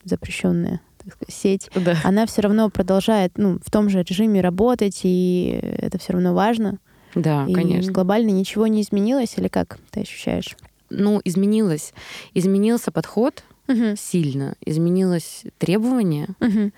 [0.03, 1.95] запрещенная так сказать, сеть, Да.
[2.03, 6.79] она все равно продолжает ну, в том же режиме работать, и это все равно важно.
[7.15, 7.91] Да, и конечно.
[7.93, 10.55] глобально ничего не изменилось, или как ты ощущаешь?
[10.89, 11.93] ну, изменилось.
[12.33, 13.97] Изменился подход, Мгм.
[13.97, 16.71] сильно, изменилось требование, Мгм.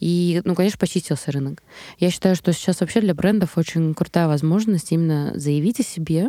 [0.00, 1.62] И, ну, конечно, почистился рынок.
[1.98, 6.28] Я считаю, что сейчас вообще для брендов очень крутая возможность именно заявить о себе,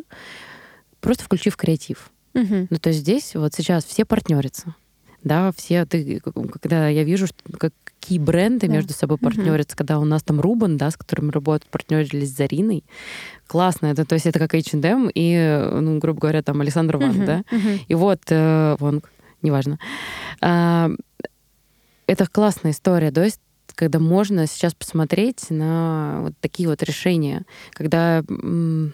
[1.01, 2.09] просто включив креатив.
[2.33, 2.67] Мгм.
[2.69, 4.75] Ну, то есть здесь вот сейчас все партнерятся.
[5.23, 8.73] Да, все, ты, когда я вижу, что, как- какие бренды Да.
[8.73, 12.85] между собой партнерятся, когда у нас там Рубан, да, с которым работают, партнерились с Зариной,
[13.47, 13.87] классно.
[13.87, 17.25] Это, то есть это как H&M и, ну, грубо говоря, там Александр Ван, Мгм.
[17.25, 17.43] да.
[17.51, 17.79] Мгм.
[17.87, 19.01] И вот, э, вон,
[19.41, 19.79] неважно.
[20.39, 20.89] А,
[22.05, 23.41] это классная история, то есть
[23.77, 28.93] когда можно сейчас посмотреть на вот такие вот решения, когда м,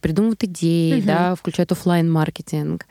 [0.00, 1.06] придумывают идеи, Мгм.
[1.06, 2.86] да, включают оффлайн маркетинг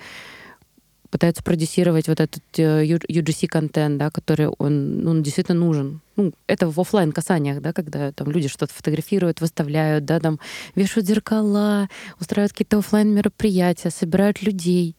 [1.09, 6.01] пытаются продюсировать вот этот э, Ю- UGC-контент, да, который он, ну, он действительно нужен.
[6.17, 10.39] Ну, это в оффлайн касаниях, да, когда там люди что-то фотографируют, выставляют, да, там
[10.75, 14.95] вешают зеркала, устраивают какие-то оффлайн мероприятия, собирают людей.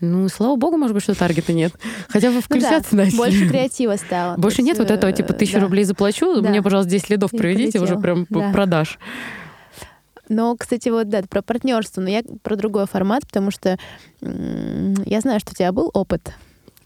[0.00, 1.72] Ну, слава богу, может быть, что таргета нет.
[2.08, 3.16] Хотя бы Ну да, включаться начали.
[3.16, 4.36] Больше креатива стало.
[4.36, 5.60] Больше есть, нет вот этого, типа, э, тысячу да.
[5.60, 6.48] рублей заплачу, Да.
[6.50, 8.02] мне, пожалуйста, 10 лидов И приведите, уже полетел.
[8.02, 8.52] прям п- Да.
[8.52, 8.98] продаж.
[10.28, 13.78] Но, кстати, вот да, про партнерство, но я про другой формат, потому что
[14.20, 16.32] я знаю, что у тебя был опыт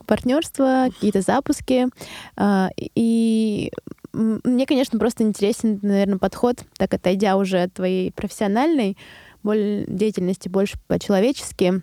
[0.07, 1.87] партнерства, какие-то запуски,
[2.37, 3.70] а, и
[4.12, 8.96] мне, конечно, просто интересен, наверное, подход, так отойдя уже от твоей профессиональной
[9.44, 11.81] деятельности больше по-человечески.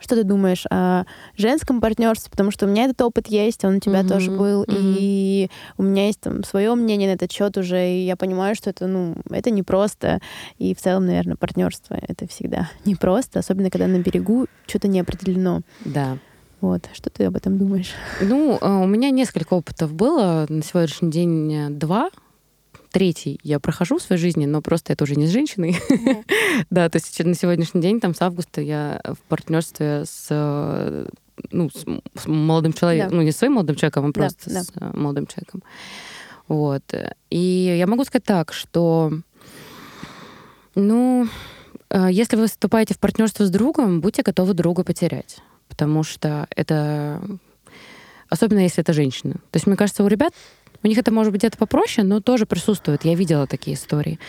[0.00, 1.04] Что ты думаешь о
[1.36, 2.30] женском партнерстве?
[2.30, 4.76] Потому что у меня этот опыт есть, он у тебя Мгм, тоже был, мгм.
[4.98, 8.70] и у меня есть там свое мнение на этот счет уже, и я понимаю, что
[8.70, 10.20] это, ну, это непросто.
[10.58, 15.62] И в целом, наверное, партнерство это всегда непросто, особенно когда на берегу что-то не определено.
[15.84, 16.18] Да.
[16.60, 16.88] Вот.
[16.94, 17.92] Что ты об этом думаешь?
[18.20, 20.46] Ну, э, у меня несколько опытов было.
[20.48, 22.08] На сегодняшний день э, два.
[22.96, 25.76] Третий я прохожу в своей жизни, но просто это уже не с женщиной.
[26.70, 31.06] Да, то есть на сегодняшний день, там, с августа я в партнерстве с э,
[31.50, 31.84] ну, с
[32.18, 33.16] с молодым человеком, Да.
[33.16, 34.62] ну, не своим молодым человеком, а просто да.
[34.62, 35.62] с э, молодым человеком.
[36.48, 36.82] Вот.
[37.28, 39.12] И я могу сказать так, что,
[40.74, 41.28] ну,
[41.90, 45.38] э, если вы вступаете в партнерство с другом, будьте готовы друга потерять.
[45.68, 47.20] Потому что это...
[48.28, 49.34] Особенно если это женщина.
[49.34, 50.32] То есть, мне кажется, у ребят
[50.86, 53.04] у них это может быть где-то попроще, но тоже присутствует.
[53.04, 54.20] Я видела такие истории.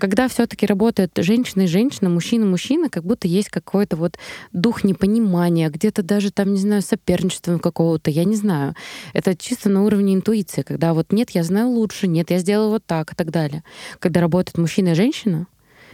[0.00, 4.16] Когда все-таки работает женщина и женщина, мужчина и мужчина, как будто есть какой-то вот
[4.52, 8.74] дух непонимания, где-то даже там, не знаю, соперничества какого-то, я не знаю.
[9.12, 12.86] Это чисто на уровне интуиции, когда вот нет, я знаю лучше, нет, я сделаю вот
[12.86, 13.62] так и так далее.
[13.98, 15.46] Когда работает мужчина и женщина,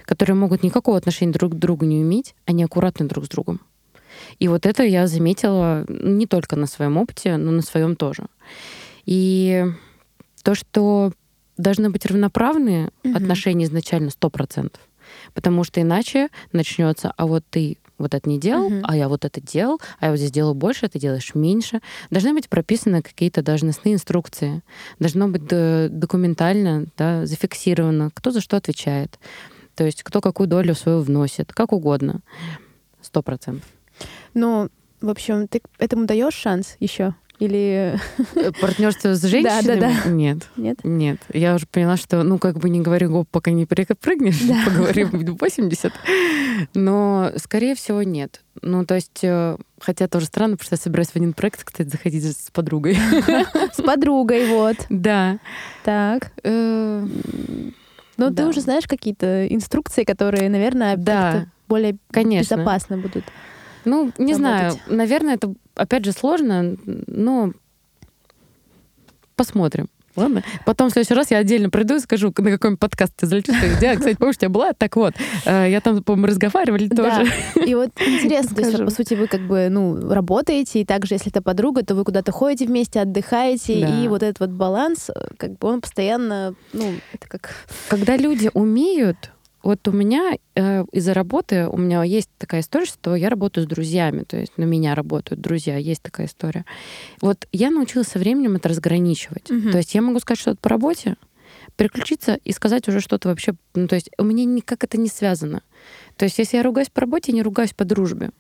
[0.05, 3.61] которые могут никакого отношения друг к другу не иметь, они аккуратны друг с другом.
[4.39, 8.27] И вот это я заметила не только на своем опыте, но на своем тоже.
[9.05, 9.67] И
[10.43, 11.13] то, что
[11.57, 13.17] должны быть равноправные Мгм.
[13.17, 14.81] отношения изначально 100%.
[15.35, 18.81] Потому что иначе начнется, а вот ты вот это не делал, Мгм.
[18.85, 21.81] а я вот это делал, а я вот здесь делаю больше, а ты делаешь меньше.
[22.11, 24.63] Должны быть прописаны какие-то должностные инструкции.
[24.99, 29.19] Должно быть э, документально да, зафиксировано, кто за что отвечает.
[29.77, 32.21] То есть кто какую долю свою вносит, как угодно.
[33.01, 33.69] Сто процентов.
[34.35, 34.69] Ну,
[35.01, 37.15] в общем, ты этому даешь шанс еще?
[37.39, 37.99] Или
[38.61, 39.81] Партнерство с Да, женщинами?
[39.81, 40.11] да, да.
[40.11, 40.49] Нет.
[40.57, 40.79] нет?
[40.85, 44.63] Нет, я уже поняла, что, ну, как бы не говори гоп, пока не прыгнешь, Да.
[44.65, 45.93] поговорим в 80.
[46.75, 48.43] Но, скорее всего, нет.
[48.61, 51.89] Ну, то есть, э, хотя тоже странно, потому что я собираюсь в один проект, кстати,
[51.89, 52.97] заходить с подругой.
[53.75, 54.77] С подругой, вот.
[54.89, 55.39] Да.
[55.85, 56.31] Так.
[56.45, 57.07] Э,
[58.19, 58.49] Ну, ты Да.
[58.49, 61.47] уже знаешь какие-то инструкции, которые, наверное, Да.
[61.67, 62.55] более Конечно.
[62.57, 63.25] безопасно будут.
[63.85, 64.91] Ну, не знаю, работать.
[64.91, 67.53] наверное, это, опять же, сложно, но
[69.37, 69.89] посмотрим.
[70.15, 70.43] Ладно.
[70.67, 73.27] Потом в следующий раз я отдельно приду и скажу, на какой подкаст ты.
[73.27, 73.43] Скажу,
[73.81, 74.75] Диана, кстати, помнишь, у тебя была?
[74.75, 75.15] Так вот,
[75.47, 77.27] э, я там, по-моему, разговаривали тоже.
[77.55, 77.63] Да.
[77.63, 81.31] И вот интересно, то есть, по сути, вы как бы, ну, работаете, и также, если
[81.31, 84.03] это подруга, то вы куда-то ходите вместе, отдыхаете, Да.
[84.03, 87.55] и вот этот вот баланс, э, как бы он постоянно, ну, это как...
[87.89, 89.32] Когда люди умеют,
[89.63, 93.69] вот у меня э, из-за работы, у меня есть такая история, что я работаю с
[93.69, 96.65] друзьями, то есть на меня работают друзья, есть такая история.
[97.21, 99.51] Вот я научилась со временем это разграничивать.
[99.51, 99.71] Мгм.
[99.71, 101.17] То есть я могу сказать что-то по работе,
[101.77, 105.63] переключиться и сказать уже что-то вообще, ну, то есть у меня никак это не связано.
[106.17, 108.31] То есть если я ругаюсь по работе, я не ругаюсь по дружбе.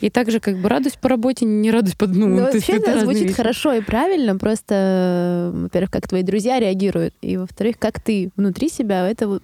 [0.00, 2.06] И также как бы радуюсь по работе, не радуюсь по...
[2.08, 3.34] Ну, Ну, вообще это звучит вещи.
[3.34, 8.68] хорошо и правильно, просто, э, во-первых, как твои друзья реагируют, и, во-вторых, как ты внутри
[8.68, 9.40] себя это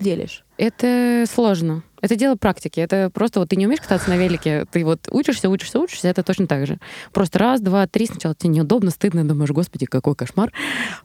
[0.00, 0.44] делишь.
[0.56, 1.82] Это сложно.
[2.00, 2.80] Это дело практики.
[2.80, 6.22] Это просто вот ты не умеешь кататься на велике, ты вот учишься, учишься, учишься, это
[6.22, 6.78] точно так же.
[7.12, 10.52] Просто раз, два, три, сначала тебе неудобно, стыдно, думаешь, господи, какой кошмар.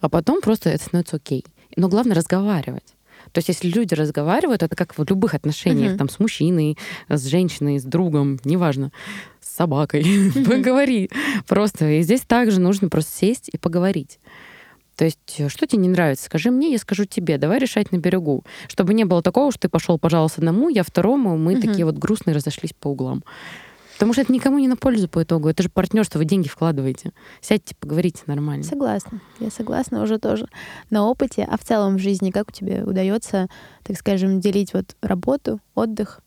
[0.01, 1.45] А потом просто это становится окей.
[1.75, 2.95] Но главное разговаривать.
[3.31, 5.97] То есть если люди разговаривают, это как в любых отношениях, Мгм.
[5.97, 6.77] там, с мужчиной,
[7.09, 8.91] с женщиной, с другом, неважно,
[9.41, 10.03] с собакой,
[10.45, 11.09] поговори.
[11.47, 11.89] Просто.
[11.89, 14.19] И здесь также нужно просто сесть и поговорить.
[14.95, 17.37] То есть, э, что тебе не нравится, скажи мне, я скажу тебе.
[17.37, 18.43] Давай решать на берегу.
[18.67, 21.61] Чтобы не было такого, что ты пошел, пожалуйста, одному, я второму, мы угу.
[21.61, 23.23] такие вот грустные разошлись по углам.
[23.95, 25.47] Потому что это никому не на пользу по итогу.
[25.47, 27.11] Это же партнерство, вы деньги вкладываете.
[27.39, 28.63] Сядьте, поговорите нормально.
[28.63, 29.21] Согласна.
[29.39, 30.47] Я согласна уже тоже
[30.89, 31.47] на опыте.
[31.49, 33.47] А в целом в жизни как тебе удается,
[33.83, 36.19] так скажем, делить вот работу, отдых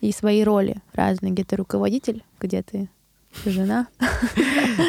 [0.00, 1.30] и свои роли разные?
[1.30, 2.88] Где ты руководитель, где ты
[3.44, 3.88] жена.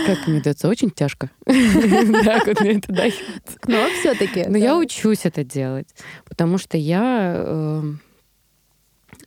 [0.05, 1.29] Как мне дается, очень тяжко.
[1.45, 3.21] Да, как мне это дается.
[3.67, 4.45] Но все-таки.
[4.47, 5.87] Но я учусь это делать,
[6.25, 8.01] потому что я эм,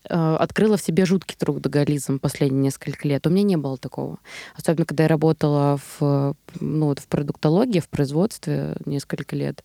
[0.08, 3.26] э, открыла в себе жуткий трудоголизм последние несколько лет.
[3.26, 4.18] У меня не было такого.
[4.56, 9.62] Особенно, когда я работала в, ну, вот в продуктологии, в производстве несколько лет.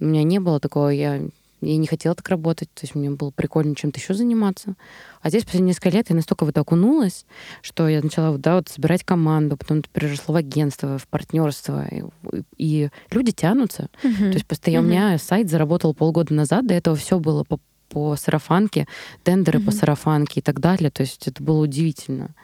[0.00, 0.88] У меня не было такого.
[0.88, 1.20] Я
[1.64, 4.74] я не хотела так работать, то есть мне было прикольно чем-то еще заниматься.
[5.20, 7.26] А здесь последние несколько лет я настолько в это окунулась,
[7.62, 11.86] что я начала да, вот, собирать команду, потом это переросло в агентство, в партнерство.
[11.90, 12.04] И,
[12.56, 13.88] и люди тянутся.
[14.02, 14.30] Uh-huh.
[14.30, 14.88] То есть постоянно uh-huh.
[14.88, 18.86] у меня сайт заработал полгода назад, до этого все было по, по сарафанке,
[19.22, 19.64] тендеры uh-huh.
[19.66, 20.90] по сарафанке и так далее.
[20.90, 22.34] То есть это было удивительно.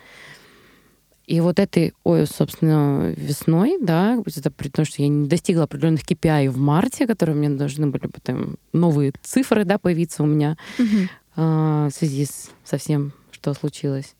[1.31, 6.03] И вот этой, ой, собственно, весной, да, это при том, что я не достигла определенных
[6.03, 11.09] KPI в марте, которые мне должны были потом новые цифры, да, появиться у меня угу.
[11.37, 14.16] а, в связи с, со всем, что случилось.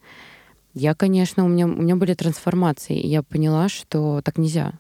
[0.73, 4.75] Я, конечно, у меня, у меня были трансформации, и я поняла, что так нельзя.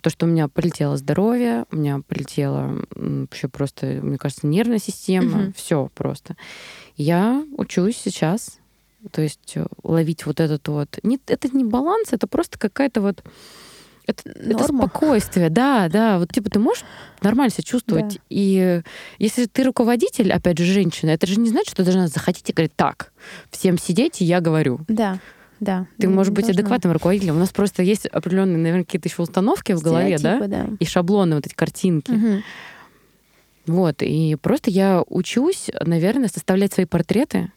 [0.00, 5.44] То, что у меня полетело здоровье, у меня полетела вообще просто, мне кажется, нервная система,
[5.44, 5.52] угу.
[5.54, 6.34] все просто.
[6.96, 8.59] Я учусь сейчас
[9.10, 10.98] то есть э, ловить вот этот вот...
[11.02, 13.22] Не, это не баланс, это просто какая-то вот...
[14.06, 16.18] Это, это спокойствие, да, да.
[16.18, 16.84] Вот типа ты можешь
[17.22, 18.14] нормально себя чувствовать.
[18.14, 18.20] Да.
[18.28, 18.82] И
[19.18, 22.52] если ты руководитель, опять же, женщина, это же не значит, что ты должна захотеть и
[22.52, 23.12] говорить, так,
[23.50, 24.80] всем сидеть, и я говорю.
[24.88, 25.20] Да.
[25.60, 25.86] Да.
[25.98, 26.62] Ты ну, можешь быть должна.
[26.62, 27.36] адекватным руководителем.
[27.36, 30.40] У нас просто есть определенные, наверное, какие-то еще установки в голове, да?
[30.46, 30.66] да?
[30.80, 32.10] И шаблоны, вот эти картинки.
[32.10, 32.42] Угу.
[33.66, 34.02] Вот.
[34.02, 37.52] И просто я учусь, наверное, составлять свои портреты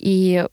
[0.00, 0.46] и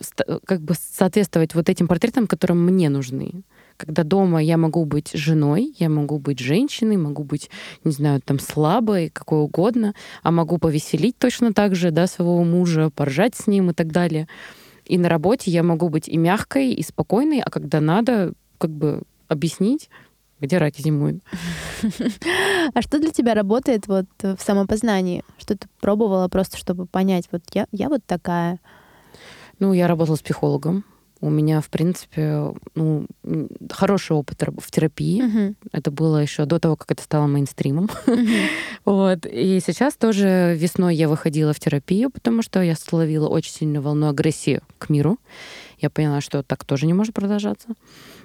[0.46, 3.44] как бы соответствовать вот этим портретам, которые мне нужны.
[3.78, 7.50] Когда дома я могу быть женой, я могу быть женщиной, могу быть,
[7.84, 12.90] не знаю, там слабой, какой угодно, а могу повеселить точно так же, да, своего мужа,
[12.90, 14.28] поржать с ним и так далее.
[14.86, 19.04] И на работе я могу быть и мягкой, и спокойной, а когда надо, как бы
[19.28, 19.90] объяснить,
[20.40, 21.24] где раки зимуют.
[22.74, 25.24] А что для тебя работает вот в самопознании?
[25.38, 28.60] Что ты пробовала просто, чтобы понять, вот я, я вот такая,
[29.60, 30.84] ну, я работала с психологом.
[31.20, 33.08] У меня, в принципе, ну,
[33.72, 35.24] хороший опыт в терапии.
[35.24, 35.56] Uh-huh.
[35.72, 37.90] Это было еще до того, как это стало мейнстримом.
[38.06, 38.28] Uh-huh.
[38.86, 39.26] вот.
[39.26, 44.10] И сейчас тоже весной я выходила в терапию, потому что я словила очень сильную волну
[44.10, 45.18] агрессии к миру.
[45.80, 47.70] Я поняла, что так тоже не может продолжаться.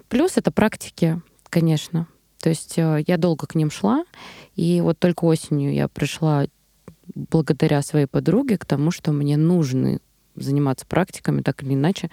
[0.08, 1.18] Плюс это практики,
[1.48, 2.06] конечно.
[2.42, 4.04] То есть э, я долго к ним шла,
[4.54, 6.44] и вот только осенью я пришла
[7.14, 10.00] благодаря своей подруге к тому, что мне нужны
[10.36, 12.10] заниматься практиками так или иначе,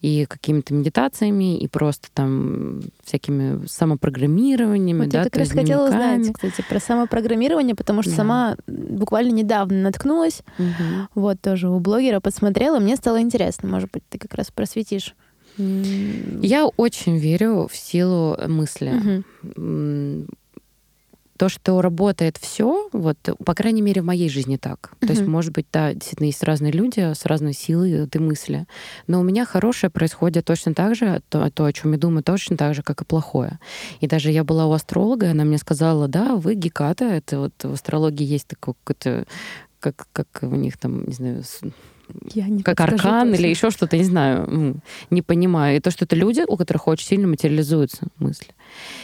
[0.00, 5.00] и какими-то медитациями, и просто там всякими самопрограммированиями.
[5.00, 8.16] Вот да, я как раз хотела узнать, кстати, про самопрограммирование, потому что да.
[8.16, 11.08] сама буквально недавно наткнулась, угу.
[11.14, 15.14] вот тоже у блогера посмотрела, мне стало интересно, может быть, ты как раз просветишь.
[15.58, 19.24] Я очень верю в силу мысли.
[19.54, 20.26] Угу
[21.42, 24.92] то, что работает все, вот, по крайней мере, в моей жизни так.
[24.92, 25.06] Mm-hmm.
[25.08, 28.64] То есть, может быть, да, действительно, есть разные люди с разной силой этой мысли.
[29.08, 32.56] Но у меня хорошее происходит точно так же, то, то, о чем я думаю, точно
[32.56, 33.58] так же, как и плохое.
[33.98, 37.54] И даже я была у астролога, и она мне сказала, да, вы геката, это вот
[37.60, 39.24] в астрологии есть какое-то
[39.80, 41.42] как, как у них там, не знаю,
[42.34, 43.40] я не как аркан точно.
[43.40, 45.76] или еще что-то, не знаю, не понимаю.
[45.76, 48.48] И то, что это люди, у которых очень сильно материализуются мысли.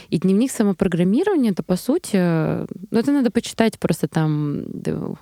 [0.09, 5.15] И дневник самопрограммирования, это по сути, ну это надо почитать просто там Э,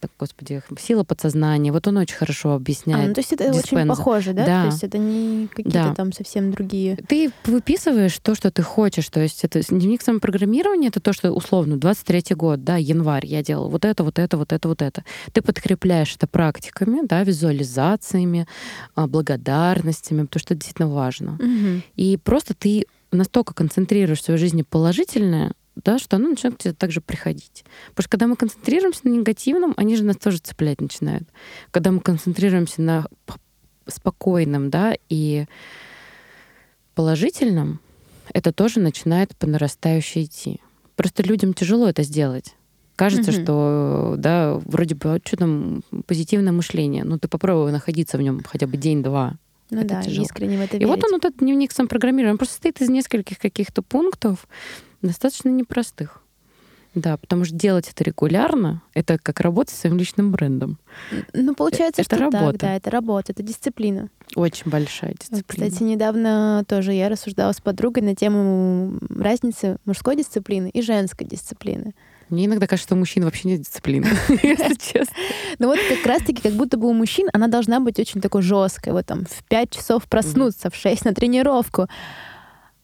[0.00, 1.72] так, господи, сила подсознания.
[1.72, 3.04] Вот он очень хорошо объясняет.
[3.04, 3.82] А, ну, то есть это Диспенза.
[3.82, 4.46] очень похоже, да?
[4.46, 4.62] да?
[4.62, 5.94] То есть это не какие-то да.
[5.94, 6.96] там совсем другие.
[7.08, 9.08] Ты выписываешь то, что ты хочешь.
[9.08, 13.68] То есть это дневник самопрограммирования, это то, что условно 23-й год, да, январь я делала
[13.68, 15.04] вот это, вот это, вот это, вот это.
[15.32, 18.46] Ты подкрепляешь это практиками, да, визуализациями,
[18.94, 21.34] а, благодарностями, потому что это действительно важно.
[21.34, 21.82] Угу.
[21.96, 26.74] И просто ты настолько концентрируешь в своей жизни положительное, да, что оно начинает к тебе
[26.74, 27.64] также приходить.
[27.90, 31.28] Потому что когда мы концентрируемся на негативном, они же нас тоже цеплять начинают.
[31.70, 33.06] Когда мы концентрируемся на
[33.86, 35.46] спокойном, да, и
[36.94, 37.80] положительном,
[38.32, 40.60] это тоже начинает по нарастающей идти.
[40.96, 42.54] Просто людям тяжело это сделать.
[42.96, 43.42] Кажется, mm-hmm.
[43.42, 47.04] что, да, вроде бы, что там, позитивное мышление.
[47.04, 49.36] Ну, ты попробуй находиться в нем хотя бы день-два.
[49.70, 50.24] Ну это да, тяжело.
[50.24, 50.88] искренне в это И верить.
[50.88, 54.46] вот он, вот этот дневник сам программирован, он просто состоит из нескольких каких-то пунктов,
[55.02, 56.22] достаточно непростых.
[56.96, 60.78] Да, потому что делать это регулярно, это как работать со своим личным брендом.
[61.34, 62.52] Ну, получается, это что работа.
[62.52, 64.08] так, да, это работа, это дисциплина.
[64.34, 65.66] Очень большая дисциплина.
[65.68, 71.94] Кстати, недавно тоже я рассуждала с подругой на тему разницы мужской дисциплины и женской дисциплины.
[72.30, 74.06] Мне иногда кажется, что у мужчин вообще нет дисциплины,
[74.42, 75.14] если честно.
[75.58, 78.94] Но вот как раз-таки, как будто бы у мужчин она должна быть очень такой жесткой.
[78.94, 81.88] Вот там в 5 часов проснуться, в 6 на тренировку.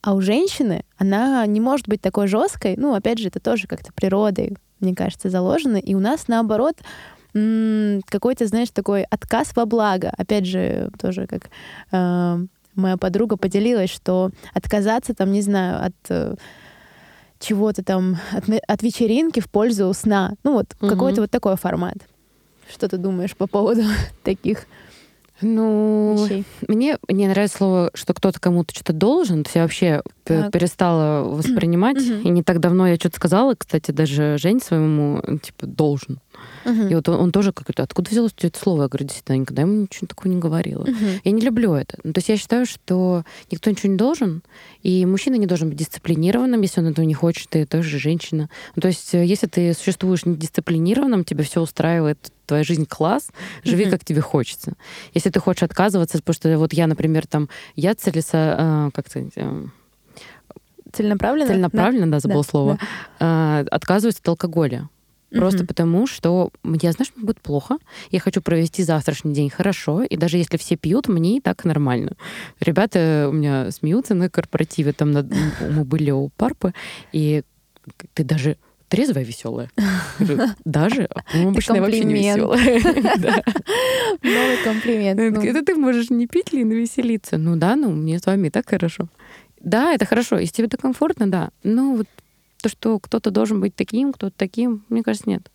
[0.03, 2.75] А у женщины она не может быть такой жесткой.
[2.75, 5.77] Ну, опять же, это тоже как-то природой, мне кажется, заложено.
[5.77, 6.75] И у нас, наоборот,
[7.31, 10.13] какой-то, знаешь, такой отказ во благо.
[10.17, 11.49] Опять же, тоже как
[11.91, 12.45] э,
[12.75, 16.35] моя подруга поделилась, что отказаться, там, не знаю, от э,
[17.39, 20.33] чего-то там, от, от вечеринки в пользу сна.
[20.43, 20.89] Ну, вот Мгм.
[20.89, 21.97] какой-то вот такой формат.
[22.69, 23.83] Что ты думаешь по поводу
[24.23, 24.65] таких
[25.43, 26.43] Ну, вещей?
[26.67, 29.43] мне не нравится слово, что кто-то кому-то что-то должен.
[29.43, 30.51] То есть я вообще Так.
[30.51, 32.01] перестала воспринимать.
[32.01, 36.19] И не так давно я что-то сказала, кстати, даже Жень своему, типа, должен.
[36.65, 36.87] Мгм.
[36.87, 38.83] И вот он, он тоже как-то, откуда взялось это слово?
[38.83, 40.83] Я говорю, действительно, никогда ему ничего такого не говорила.
[40.85, 41.21] Мгм.
[41.23, 41.97] Я не люблю это.
[42.03, 44.43] Ну, то есть я считаю, что никто ничего не должен,
[44.81, 48.49] и мужчина не должен быть дисциплинированным, если он этого не хочет, и тоже женщина.
[48.75, 53.29] Ну, то есть э, если ты существуешь недисциплинированным, тебе все устраивает, твоя жизнь класс,
[53.63, 53.91] живи Мгм.
[53.91, 54.73] как тебе хочется.
[55.13, 59.31] Если ты хочешь отказываться, потому что вот я, например, там, я целеса, э, как сказать,
[59.35, 59.65] э,
[60.91, 61.47] Целенаправленно?
[61.47, 62.79] целенаправленно, да, забыла Да, слово,
[63.19, 64.89] э, отказываюсь от алкоголя.
[65.33, 65.67] Просто Мгм.
[65.67, 67.77] потому, что я знаю, что мне будет плохо.
[68.11, 70.03] Я хочу провести завтрашний день хорошо.
[70.03, 72.11] И даже если все пьют, мне и так нормально.
[72.59, 74.93] Ребята у меня смеются на корпоративе.
[74.93, 75.27] Там на-
[75.69, 76.73] мы были у Парпы.
[77.11, 77.43] И
[78.13, 78.57] ты даже
[78.89, 79.69] трезвая, веселая.
[80.65, 81.07] Даже?
[81.09, 82.81] А, по-моему, обычно я вообще не веселая.
[84.23, 85.19] Новый комплимент.
[85.19, 87.37] Она Ну, Это ты можешь не пить, Лина, веселиться.
[87.37, 89.07] Ну да, ну мне с вами и так хорошо.
[89.59, 90.37] Да, это хорошо.
[90.37, 91.49] Если тебе это комфортно, да.
[91.63, 92.07] Но вот
[92.63, 95.51] то, что кто-то должен быть таким, кто-то таким, мне кажется, нет.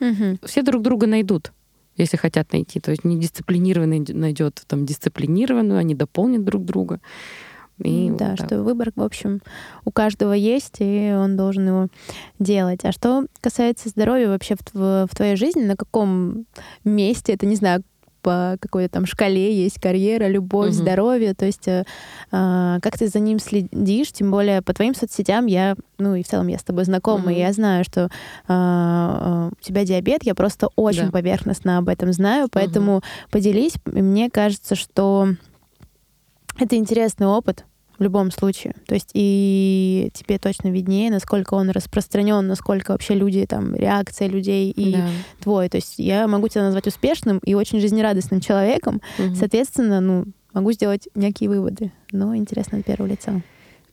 [0.00, 0.38] мгм.
[0.44, 1.52] Все друг друга найдут,
[1.96, 2.80] если хотят найти.
[2.80, 7.00] То есть недисциплинированный найдет там дисциплинированную, они дополнят друг друга.
[7.78, 8.46] И вот да, так.
[8.46, 9.40] что выбор, в общем,
[9.84, 11.88] у каждого есть, и он должен его
[12.38, 12.84] делать.
[12.84, 16.46] А что касается здоровья вообще в, тв- в твоей жизни, на каком
[16.84, 17.82] месте, это, не знаю,
[18.24, 20.78] по какой-то там шкале есть карьера, любовь, Мгм.
[20.80, 21.84] здоровье, то есть э,
[22.32, 26.26] а, как ты за ним следишь, тем более по твоим соцсетям я, ну и в
[26.26, 27.42] целом я с тобой знакома, и Мгм.
[27.42, 28.08] я знаю, что
[28.48, 31.12] а, а, у тебя диабет, я просто очень Да.
[31.12, 35.28] поверхностно об этом знаю, поэтому поделись, мне кажется, что
[36.58, 37.66] это интересный опыт
[37.98, 38.74] в любом случае.
[38.86, 44.70] То есть и тебе точно виднее, насколько он распространен, насколько вообще люди, там, реакция людей
[44.70, 45.08] и Да.
[45.40, 45.68] твой.
[45.68, 49.00] То есть я могу тебя назвать успешным и очень жизнерадостным человеком.
[49.18, 49.34] Мгм.
[49.36, 51.92] Соответственно, ну, могу сделать некие выводы.
[52.10, 53.42] Но интересно от первого лица.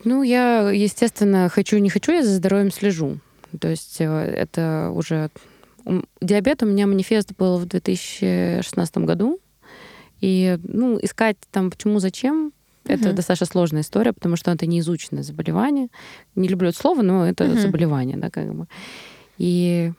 [0.03, 3.19] Ну, я, естественно, хочу, не хочу, я за здоровьем слежу.
[3.59, 5.29] То есть э, это уже...
[6.21, 9.39] Диабет у меня манифест был в 2016 году.
[10.21, 12.51] И, ну, искать там почему, зачем,
[12.85, 13.15] это Мгм.
[13.15, 15.87] достаточно сложная история, потому что это неизученное заболевание.
[16.35, 17.57] Не люблю это слово, но это Мгм.
[17.59, 18.67] заболевание, да, как бы.
[19.37, 19.91] И,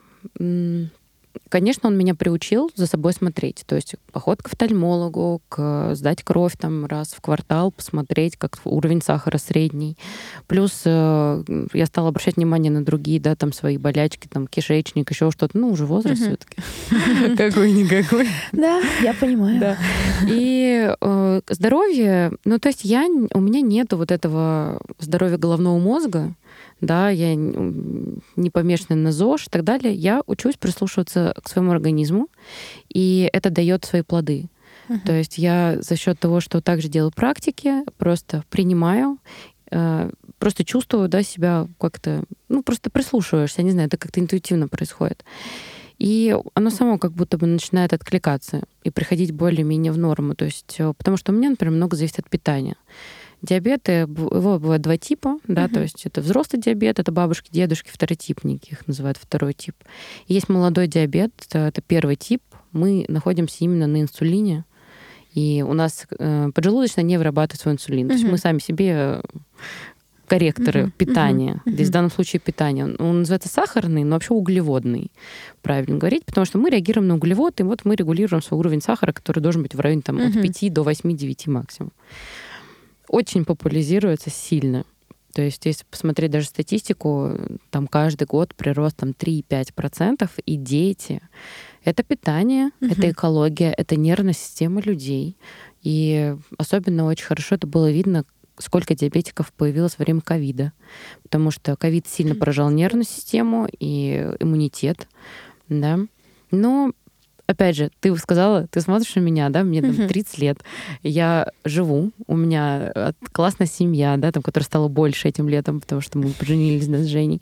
[1.48, 3.64] конечно, он меня приучил за собой смотреть.
[3.66, 9.02] То есть поход к офтальмологу, к сдать кровь там раз в квартал, посмотреть, как уровень
[9.02, 9.96] сахара средний.
[10.46, 15.30] Плюс э, я стала обращать внимание на другие, да, там свои болячки, там кишечник, еще
[15.30, 15.56] что-то.
[15.58, 16.28] Ну, уже возраст Мгм.
[16.36, 17.36] все-таки.
[17.36, 18.28] Какой-никакой.
[18.52, 19.76] Да, я понимаю.
[20.28, 26.34] И э, здоровье, ну то есть я, у меня нету вот этого здоровья головного мозга,
[26.82, 29.94] да, я не помешана на ЗОЖ и так далее.
[29.94, 32.28] Я учусь прислушиваться к своему организму,
[32.92, 34.50] и это дает свои плоды.
[34.88, 35.00] Мгм.
[35.00, 39.18] То есть я за счет того, что также делаю практики, просто принимаю,
[39.70, 44.66] э, просто чувствую да, себя как-то, ну просто прислушиваешься, я не знаю, это как-то интуитивно
[44.66, 45.24] происходит.
[45.98, 50.34] И оно само как будто бы начинает откликаться и приходить более-менее в норму.
[50.34, 52.74] То есть, э, потому что у меня, например, много зависит от питания.
[53.48, 55.74] Э, б- его бывает два типа, да, Мгм.
[55.74, 59.74] то есть это взрослый диабет, это бабушки, дедушки, второтипники, их называют второй тип.
[60.26, 62.42] И есть молодой диабет, это, это первый тип.
[62.72, 64.64] Мы находимся именно на инсулине,
[65.34, 68.08] и у нас э, поджелудочная не вырабатывает свой инсулин.
[68.08, 69.22] То есть мы сами себе э,
[70.26, 71.60] корректоры Мгм, питания.
[71.64, 72.94] мгм, Здесь в данном случае питание.
[72.98, 75.10] Он, называется сахарный, но вообще углеводный,
[75.60, 79.12] правильно говорить, потому что мы реагируем на углевод, и вот мы регулируем свой уровень сахара,
[79.12, 80.42] который должен быть в районе там, от Мгм.
[80.42, 81.92] 5 до 8-9 максимум.
[83.12, 84.84] Очень популяризируется сильно.
[85.34, 87.32] То есть, если посмотреть даже статистику,
[87.70, 91.20] там каждый год прирост там 3-5%, и дети.
[91.84, 92.90] Это питание, Мгм.
[92.90, 95.36] это экология, это нервная система людей.
[95.82, 98.24] И особенно очень хорошо это было видно,
[98.58, 100.72] сколько диабетиков появилось во время ковида.
[101.22, 105.06] Потому что ковид сильно поражал нервную систему и иммунитет.
[105.68, 105.98] Да.
[106.50, 106.92] Но
[107.52, 110.58] опять же, ты сказала, ты смотришь на меня, да, мне там 30 лет,
[111.02, 116.00] я живу, у меня э, классная семья, да, там, которая стала больше этим летом, потому
[116.00, 117.40] что мы поженились да, с Женей.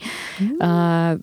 [0.61, 1.19] А,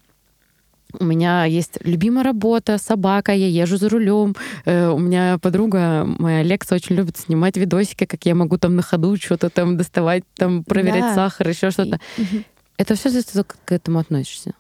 [1.00, 4.36] у меня есть любимая работа, собака, я езжу за рулем.
[4.66, 8.82] Э, у меня подруга, моя Лекса, очень любит снимать видосики, как я могу там на
[8.82, 11.16] ходу что-то там доставать, там проверять да.
[11.16, 12.00] сахар, еще что-то.
[12.78, 14.54] Это все зависит, как к этому относишься.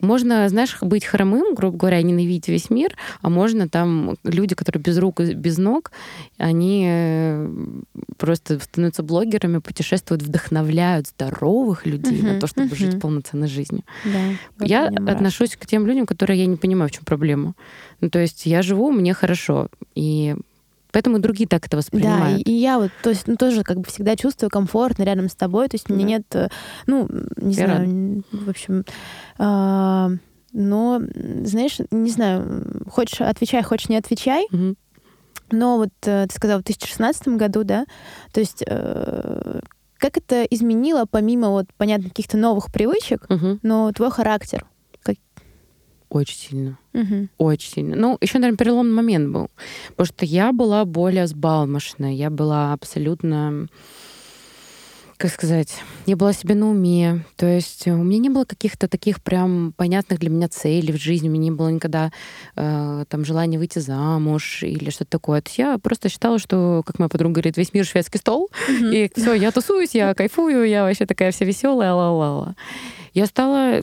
[0.00, 4.98] Можно, знаешь, быть хромым, грубо говоря, ненавидеть весь мир, а можно там люди, которые без
[4.98, 5.92] рук и без ног,
[6.36, 7.48] они э,
[8.16, 12.76] просто становятся блогерами, путешествуют, вдохновляют здоровых людей uh-huh, на то, чтобы uh-huh.
[12.76, 13.82] жить полноценной жизнью.
[14.04, 17.54] Да, я отношусь к тем людям, которые я не понимаю, в чем проблема.
[18.00, 19.68] Ну, то есть я живу, мне хорошо.
[19.94, 20.34] И
[20.94, 22.44] Поэтому другие так это воспринимают.
[22.44, 25.28] Да, и, и я вот то есть, ну, тоже как бы всегда чувствую комфортно рядом
[25.28, 25.66] с тобой.
[25.68, 25.94] То есть да.
[25.94, 26.48] у меня нет, э,
[26.86, 28.44] ну, не я знаю, рада.
[28.44, 28.84] в общем,
[29.40, 30.18] э,
[30.52, 31.02] но,
[31.42, 34.46] знаешь, не знаю, хочешь отвечай, хочешь не отвечай.
[34.52, 34.76] Угу.
[35.50, 37.86] Но вот э, ты сказал в 2016 году, да,
[38.32, 39.60] то есть э,
[39.98, 43.58] как это изменило, помимо вот, понятно, каких-то новых привычек, угу.
[43.62, 44.64] но твой характер?
[46.08, 46.78] Очень сильно.
[46.92, 47.28] Угу.
[47.38, 47.96] Очень сильно.
[47.96, 49.50] Ну, еще, наверное, переломный момент был.
[49.90, 52.12] Потому что я была более сбалмошная.
[52.12, 53.68] Я была абсолютно
[55.16, 55.74] как сказать,
[56.06, 57.24] я была себе на уме.
[57.36, 61.28] То есть у меня не было каких-то таких прям понятных для меня целей в жизни.
[61.28, 62.10] У меня не было никогда
[62.56, 65.40] э, там желания выйти замуж или что-то такое.
[65.40, 68.50] То есть я просто считала, что, как моя подруга говорит, весь мир шведский стол.
[68.68, 68.94] Mm-hmm.
[68.94, 72.56] И все, я тусуюсь, я кайфую, я вообще такая вся веселая, ла-ла-ла.
[73.14, 73.82] Я стала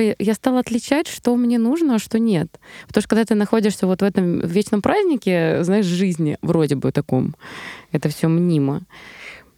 [0.00, 2.48] я стала отличать, что мне нужно, а что нет.
[2.86, 7.34] Потому что когда ты находишься вот в этом вечном празднике, знаешь, жизни, вроде бы таком,
[7.92, 8.82] это все мнимо,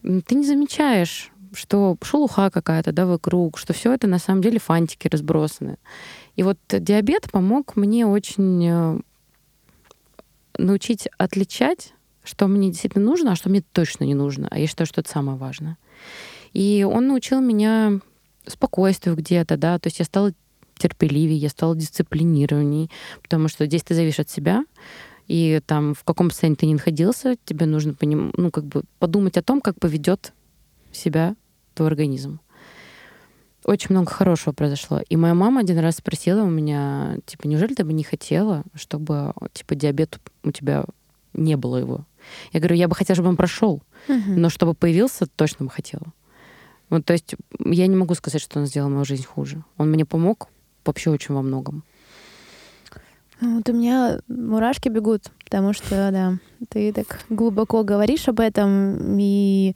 [0.03, 5.09] ты не замечаешь, что шелуха какая-то, да, вокруг, что все это на самом деле фантики
[5.09, 5.79] разбросаны.
[6.37, 9.01] И вот диабет помог мне очень э,
[10.59, 14.49] научить отличать, что мне действительно нужно, а что мне точно не нужно.
[14.51, 15.79] А я считаю, что это самое важное.
[16.53, 18.01] И он научил меня
[18.47, 20.33] спокойствию где-то, да, то есть я стала
[20.79, 22.91] терпеливее, я стала дисциплинированней,
[23.23, 24.65] потому что здесь ты зависишь от себя,
[25.27, 29.37] и там в каком состоянии ты не находился, тебе нужно поним, ну, как бы подумать
[29.37, 30.33] о том, как поведет
[30.93, 31.37] себя
[31.75, 32.41] твой организм.
[33.65, 35.01] Очень много хорошего произошло.
[35.09, 39.33] И моя мама один раз спросила у меня, типа, неужели ты бы не хотела, чтобы,
[39.55, 40.85] типа, диабет у тебя
[41.33, 42.05] не было его?
[42.53, 44.23] Я говорю, я бы хотела, чтобы он прошел, угу.
[44.27, 46.13] но чтобы появился, точно бы хотела.
[46.91, 49.63] Вот, то есть я не могу сказать, что он сделал мою жизнь хуже.
[49.79, 50.49] Он мне помог
[50.85, 51.83] вообще очень во многом.
[53.41, 59.19] Ну, вот у меня мурашки бегут, потому что, да, ты так глубоко говоришь об этом,
[59.19, 59.75] и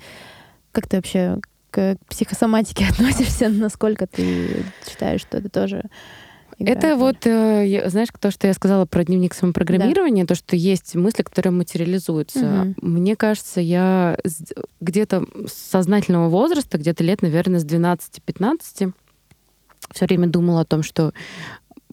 [0.73, 1.41] как ты вообще
[1.71, 5.85] к психосоматике относишься, насколько ты считаешь, что это тоже
[6.59, 10.29] это вот, э, знаешь, то, что я сказала про дневник самопрограммирования, да.
[10.29, 12.75] то, что есть мысли, которые материализуются.
[12.79, 12.87] Угу.
[12.89, 14.19] Мне кажется, я
[14.81, 18.93] где-то с сознательного возраста, где-то лет, наверное, с 12-15,
[19.93, 21.13] все время думала о том, что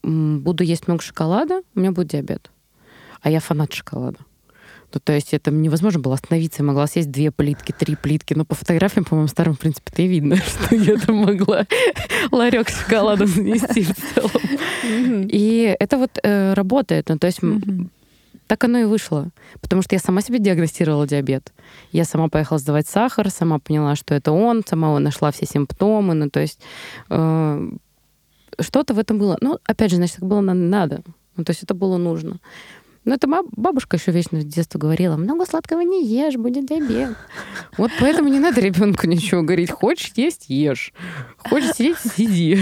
[0.01, 2.51] буду есть много шоколада, у меня будет диабет.
[3.22, 4.20] А я фанат шоколада.
[4.96, 6.64] Ну, то есть это невозможно было остановиться.
[6.64, 8.34] Я могла съесть две плитки, три плитки.
[8.34, 11.68] Но по фотографиям, по-моему, старым, в принципе, ты видно, что я там могла
[12.32, 15.28] ларек шоколада занести в целом.
[15.30, 17.10] И это вот э, работает.
[17.10, 17.41] Ну, то есть
[18.48, 19.32] так оно и вышло.
[19.60, 21.52] Потому что я сама себе диагностировала диабет.
[21.91, 26.14] Я сама поехала сдавать сахар, сама поняла, что это он, сама нашла все симптомы.
[26.14, 26.62] Ну, то есть
[27.10, 27.70] э,
[28.62, 29.38] что-то в этом было.
[29.41, 31.02] Ну, опять же, значит, так было надо.
[31.36, 32.39] Ну, то есть это было нужно.
[33.06, 37.16] Ну, это бабушка еще вечно с детства говорила, много сладкого не ешь, будет диабет.
[37.78, 39.70] Вот поэтому не надо ребенку ничего говорить.
[39.70, 40.91] Хочешь есть, ешь.
[41.49, 42.58] Хочешь сидеть, сиди.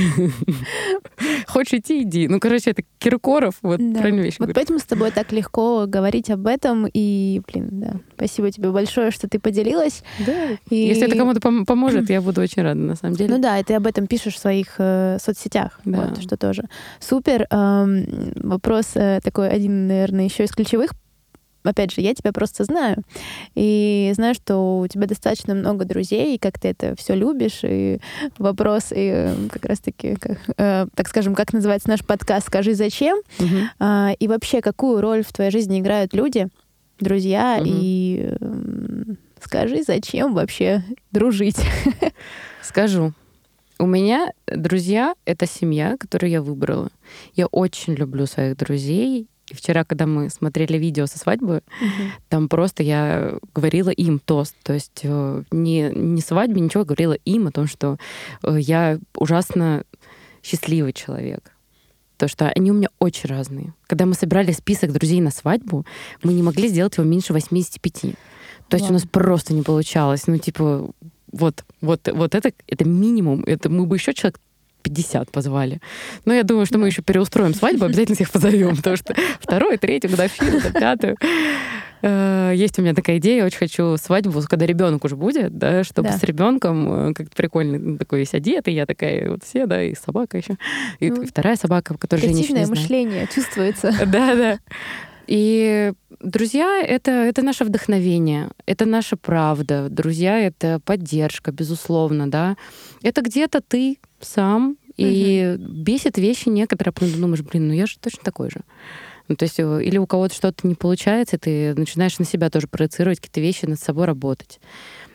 [1.48, 2.28] Хочешь идти, иди.
[2.28, 4.00] Ну, короче, это Киркоров, вот да.
[4.00, 4.56] правильную вещь Вот говорит.
[4.56, 6.88] поэтому с тобой так легко говорить об этом.
[6.94, 10.04] И, блин, да, спасибо тебе большое, что ты поделилась.
[10.26, 10.58] Да.
[10.70, 10.76] И...
[10.76, 13.34] Если это кому-то пом- поможет, я буду очень рада, на самом деле.
[13.36, 15.80] Ну да, и ты об этом пишешь в своих э, соцсетях.
[15.86, 16.08] Да.
[16.08, 16.64] Вот, что тоже
[17.00, 17.48] супер.
[17.50, 20.92] Эм, вопрос э, такой один, наверное, еще из ключевых
[21.64, 22.98] опять же, я тебя просто знаю.
[23.56, 27.62] И знаю, что у тебя достаточно много друзей, и как ты это все любишь.
[27.64, 28.00] И
[28.38, 30.18] вопрос, и э, как раз-таки,
[30.58, 33.58] э, так скажем, как называется наш подкаст «Скажи, зачем?» угу.
[33.80, 36.48] а, И вообще, какую роль в твоей жизни играют люди,
[37.00, 37.70] друзья, угу.
[37.70, 39.04] и э,
[39.42, 41.58] скажи, зачем вообще дружить?
[42.62, 43.14] Скажу.
[43.80, 46.90] У меня друзья— это семья, которую я выбрала.
[47.34, 52.04] Я очень люблю своих друзей, И вчера, когда мы смотрели видео со свадьбы, угу.
[52.28, 54.56] там просто я говорила им тост.
[54.64, 57.98] То есть э, не, не свадьбе, ничего, говорила им о том, что
[58.42, 59.84] э, я ужасно
[60.42, 61.52] счастливый человек.
[62.18, 63.74] То, что они у меня очень разные.
[63.88, 65.86] Когда мы собирали список друзей на свадьбу,
[66.24, 67.94] мы не могли сделать его меньше 85.
[67.94, 68.16] То есть
[68.72, 68.88] Ладно.
[68.88, 70.26] у нас просто не получалось.
[70.28, 70.90] Ну, типа,
[71.32, 73.44] вот, вот, вот это, это минимум.
[73.46, 74.40] Это мы бы еще человек
[74.84, 75.80] 50 позвали.
[76.26, 80.08] Но я думаю, что мы еще переустроим свадьбу, обязательно всех позовем, потому что второй, третий,
[80.08, 81.18] годовщину, пятую.
[82.06, 85.86] Э, есть у меня такая идея, я очень хочу свадьбу, когда ребенок уже будет, да,
[85.86, 86.18] чтобы да.
[86.18, 89.96] с ребенком э, как-то прикольно ну, такой весь одетый, я такая вот все, да, и
[89.96, 90.58] собака еще,
[91.00, 93.94] и, ну, вторая собака, которая же еще не мышление чувствуется.
[94.06, 94.60] Да, да.
[95.28, 99.88] И друзья— это, это наше вдохновение, это наша правда.
[99.90, 102.58] Друзья— это поддержка, безусловно, да.
[103.02, 105.72] Это где-то ты сам, и угу.
[105.72, 108.62] бесит вещи некоторые, а потом думаешь, блин, ну я же точно такой же.
[109.28, 112.68] Ну, то есть э, или у кого-то что-то не получается, ты начинаешь на себя тоже
[112.68, 114.60] проецировать какие-то вещи, над собой работать.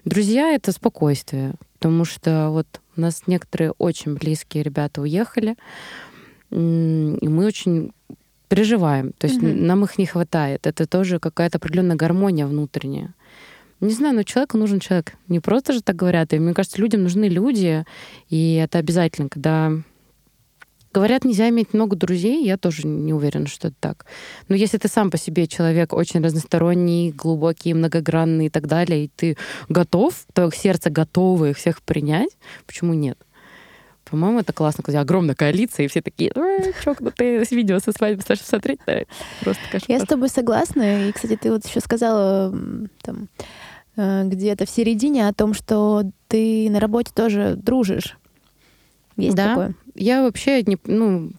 [0.04, 5.56] Друзья— это спокойствие, потому что вот у нас некоторые очень близкие ребята уехали,
[6.50, 6.56] и
[7.28, 7.92] мы очень
[8.48, 9.12] переживаем.
[9.18, 10.66] То есть mm нам их не хватает.
[10.66, 13.14] Это тоже какая-то определенная гармония внутренняя.
[13.80, 15.14] Не знаю, но человеку нужен человек.
[15.28, 16.32] Не просто же так говорят.
[16.32, 17.84] И мне кажется, людям нужны люди.
[18.28, 19.72] И это обязательно, когда
[20.92, 24.06] Говорят, нельзя иметь много друзей, я тоже не уверена, что это так.
[24.48, 29.10] Но если ты сам по себе человек очень разносторонний, глубокий, многогранный и так далее, и
[29.14, 29.36] ты
[29.68, 32.30] готов, твое сердце готово их всех принять,
[32.66, 33.18] почему нет?
[34.10, 38.44] По-моему, это классно, когда огромная коалиция, и все такие, «Э, чокнутые видео со свадьбы, Саша,
[38.44, 39.00] смотреть, да,
[39.40, 39.98] просто кошмар.
[39.98, 42.54] Я с тобой согласна, и, кстати, ты вот еще сказала
[43.02, 43.28] там,
[43.96, 48.16] э, где-то в середине о том, что ты на работе тоже дружишь.
[49.16, 49.74] Есть да, такое?
[49.96, 51.32] я вообще не, ну,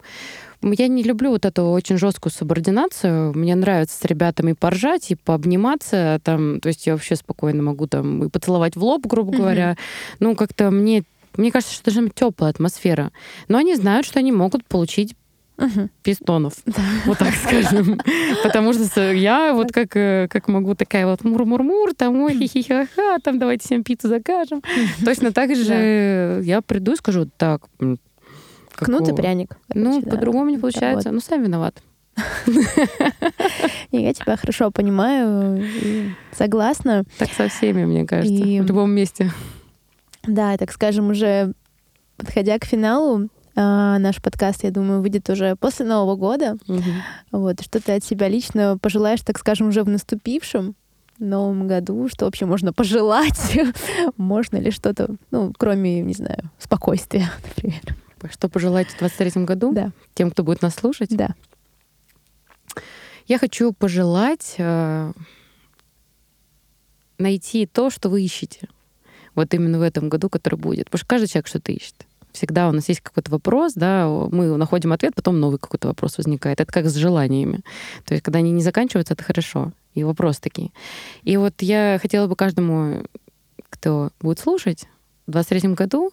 [0.62, 3.34] я не люблю вот эту очень жесткую субординацию.
[3.34, 6.20] Мне нравится с ребятами поржать и пообниматься.
[6.24, 9.72] Там, то есть я вообще спокойно могу там и поцеловать в лоб, грубо говоря.
[9.72, 10.16] Mm-hmm.
[10.20, 11.04] Ну, как-то мне
[11.38, 13.12] мне кажется, что должна быть теплая атмосфера.
[13.48, 15.16] Но они знают, что они могут получить
[15.58, 15.90] угу.
[16.04, 16.82] пистонов, да.
[17.06, 18.00] вот так скажем.
[18.44, 23.40] Потому что я вот как, э, как могу такая вот мур-мур-мур, там, ой, хи-хи-ха-ха, там,
[23.40, 24.62] давайте всем пиццу закажем.
[25.04, 27.68] Точно так же я приду и скажу, так,
[28.76, 29.58] Кнут и пряник.
[29.74, 31.12] Ну, по-другому не получается.
[31.12, 31.82] Ну, сами виноваты.
[33.92, 35.64] Я тебя хорошо понимаю,
[36.34, 37.04] согласна.
[37.18, 39.32] Так со всеми, мне кажется, в любом месте.
[40.24, 41.54] Да, так скажем, уже
[42.18, 46.58] подходя к финалу, а, наш подкаст, я думаю, выйдет уже после Нового года.
[46.68, 46.84] Угу.
[47.32, 50.76] Вот, что ты от себя лично пожелаешь, так скажем, уже в наступившем
[51.18, 53.58] новом году, что вообще можно пожелать?
[54.18, 57.82] можно ли что-то, ну, кроме, не знаю, спокойствия, например.
[58.32, 59.74] Что пожелать в 23 году?
[59.74, 59.92] Да.
[60.14, 61.10] Тем, кто будет нас слушать?
[61.10, 61.36] Да.
[63.28, 65.12] Я хочу пожелать э,
[67.18, 68.68] найти то, что вы ищете
[69.40, 70.86] вот именно в этом году, который будет.
[70.86, 71.96] Потому что каждый человек что-то ищет.
[72.32, 76.62] Всегда у нас есть какой-то вопрос, да, мы находим ответ, потом новый какой-то вопрос возникает.
[76.62, 77.62] Это как с желаниями.
[78.06, 79.72] То есть, когда они не заканчиваются, это хорошо.
[79.96, 80.72] И вопросы такие.
[81.24, 83.04] И вот я хотела бы каждому,
[83.70, 84.86] кто будет слушать,
[85.26, 86.12] в 23 году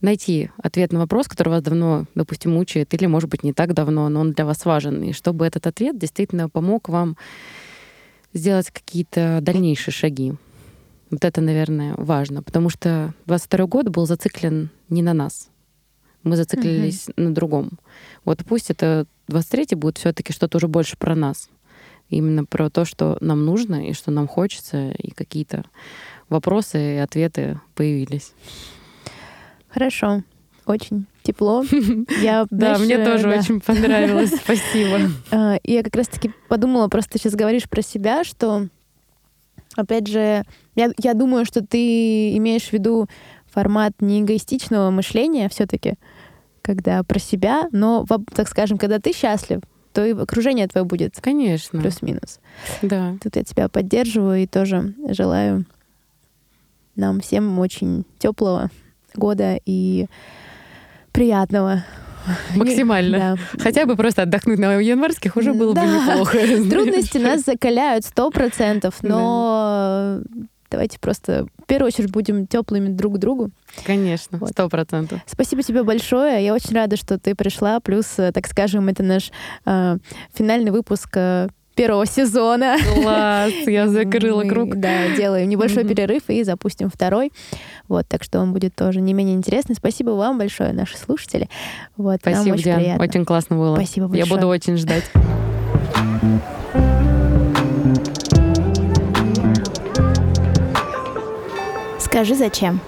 [0.00, 4.08] найти ответ на вопрос, который вас давно, допустим, мучает, или, может быть, не так давно,
[4.08, 5.02] но он для вас важен.
[5.02, 7.16] И чтобы этот ответ действительно помог вам
[8.32, 10.34] сделать какие-то дальнейшие шаги.
[11.12, 15.50] Вот это, наверное, важно, потому что 22 год был зациклен не на нас.
[16.22, 17.22] Мы зациклились mm-hmm.
[17.22, 17.70] на другом.
[18.24, 21.50] Вот пусть это 23 будет все-таки что-то уже больше про нас.
[22.08, 25.64] Именно про то, что нам нужно и что нам хочется, и какие-то
[26.30, 28.32] вопросы и ответы появились.
[29.68, 30.22] Хорошо.
[30.64, 31.62] Очень тепло.
[32.22, 34.30] Я, да, мне тоже очень понравилось.
[34.30, 35.10] Спасибо.
[35.30, 38.68] А, я как раз-таки подумала, просто сейчас говоришь про себя, что
[39.76, 40.44] Опять же,
[40.74, 43.08] я, я думаю, что ты имеешь в виду
[43.50, 45.94] формат не эгоистичного мышления все-таки,
[46.62, 49.60] когда про себя, но, так скажем, когда ты счастлив,
[49.92, 51.18] то и окружение твое будет.
[51.20, 51.80] Конечно.
[51.80, 52.40] Плюс-минус.
[52.80, 53.16] Да.
[53.22, 55.66] Тут я тебя поддерживаю и тоже желаю
[56.96, 58.70] нам всем очень теплого
[59.14, 60.06] года и
[61.12, 61.84] приятного
[62.56, 63.18] Максимально.
[63.18, 63.62] Да.
[63.62, 65.82] Хотя бы просто отдохнуть на январских уже было да.
[65.82, 66.38] бы неплохо.
[66.70, 70.44] Трудности нас закаляют сто процентов, но да.
[70.70, 73.50] давайте просто в первую очередь будем теплыми друг к другу.
[73.84, 74.70] Конечно, сто вот.
[74.70, 75.20] процентов.
[75.26, 76.44] Спасибо тебе большое.
[76.44, 77.80] Я очень рада, что ты пришла.
[77.80, 79.30] Плюс, э, так скажем, это наш
[79.64, 79.96] э,
[80.34, 81.48] финальный выпуск э,
[81.82, 82.76] первого сезона.
[82.94, 84.76] Класс, я закрыла круг.
[84.76, 87.32] Да, делаем небольшой перерыв и запустим второй.
[87.88, 89.74] Вот, так что он будет тоже не менее интересный.
[89.74, 91.48] Спасибо вам большое, наши слушатели.
[91.96, 93.04] Вот, Спасибо, нам очень Диан, приятно.
[93.04, 93.74] очень классно было.
[93.74, 94.28] Спасибо большое.
[94.28, 95.04] Я буду очень ждать.
[101.98, 102.80] Скажи, зачем?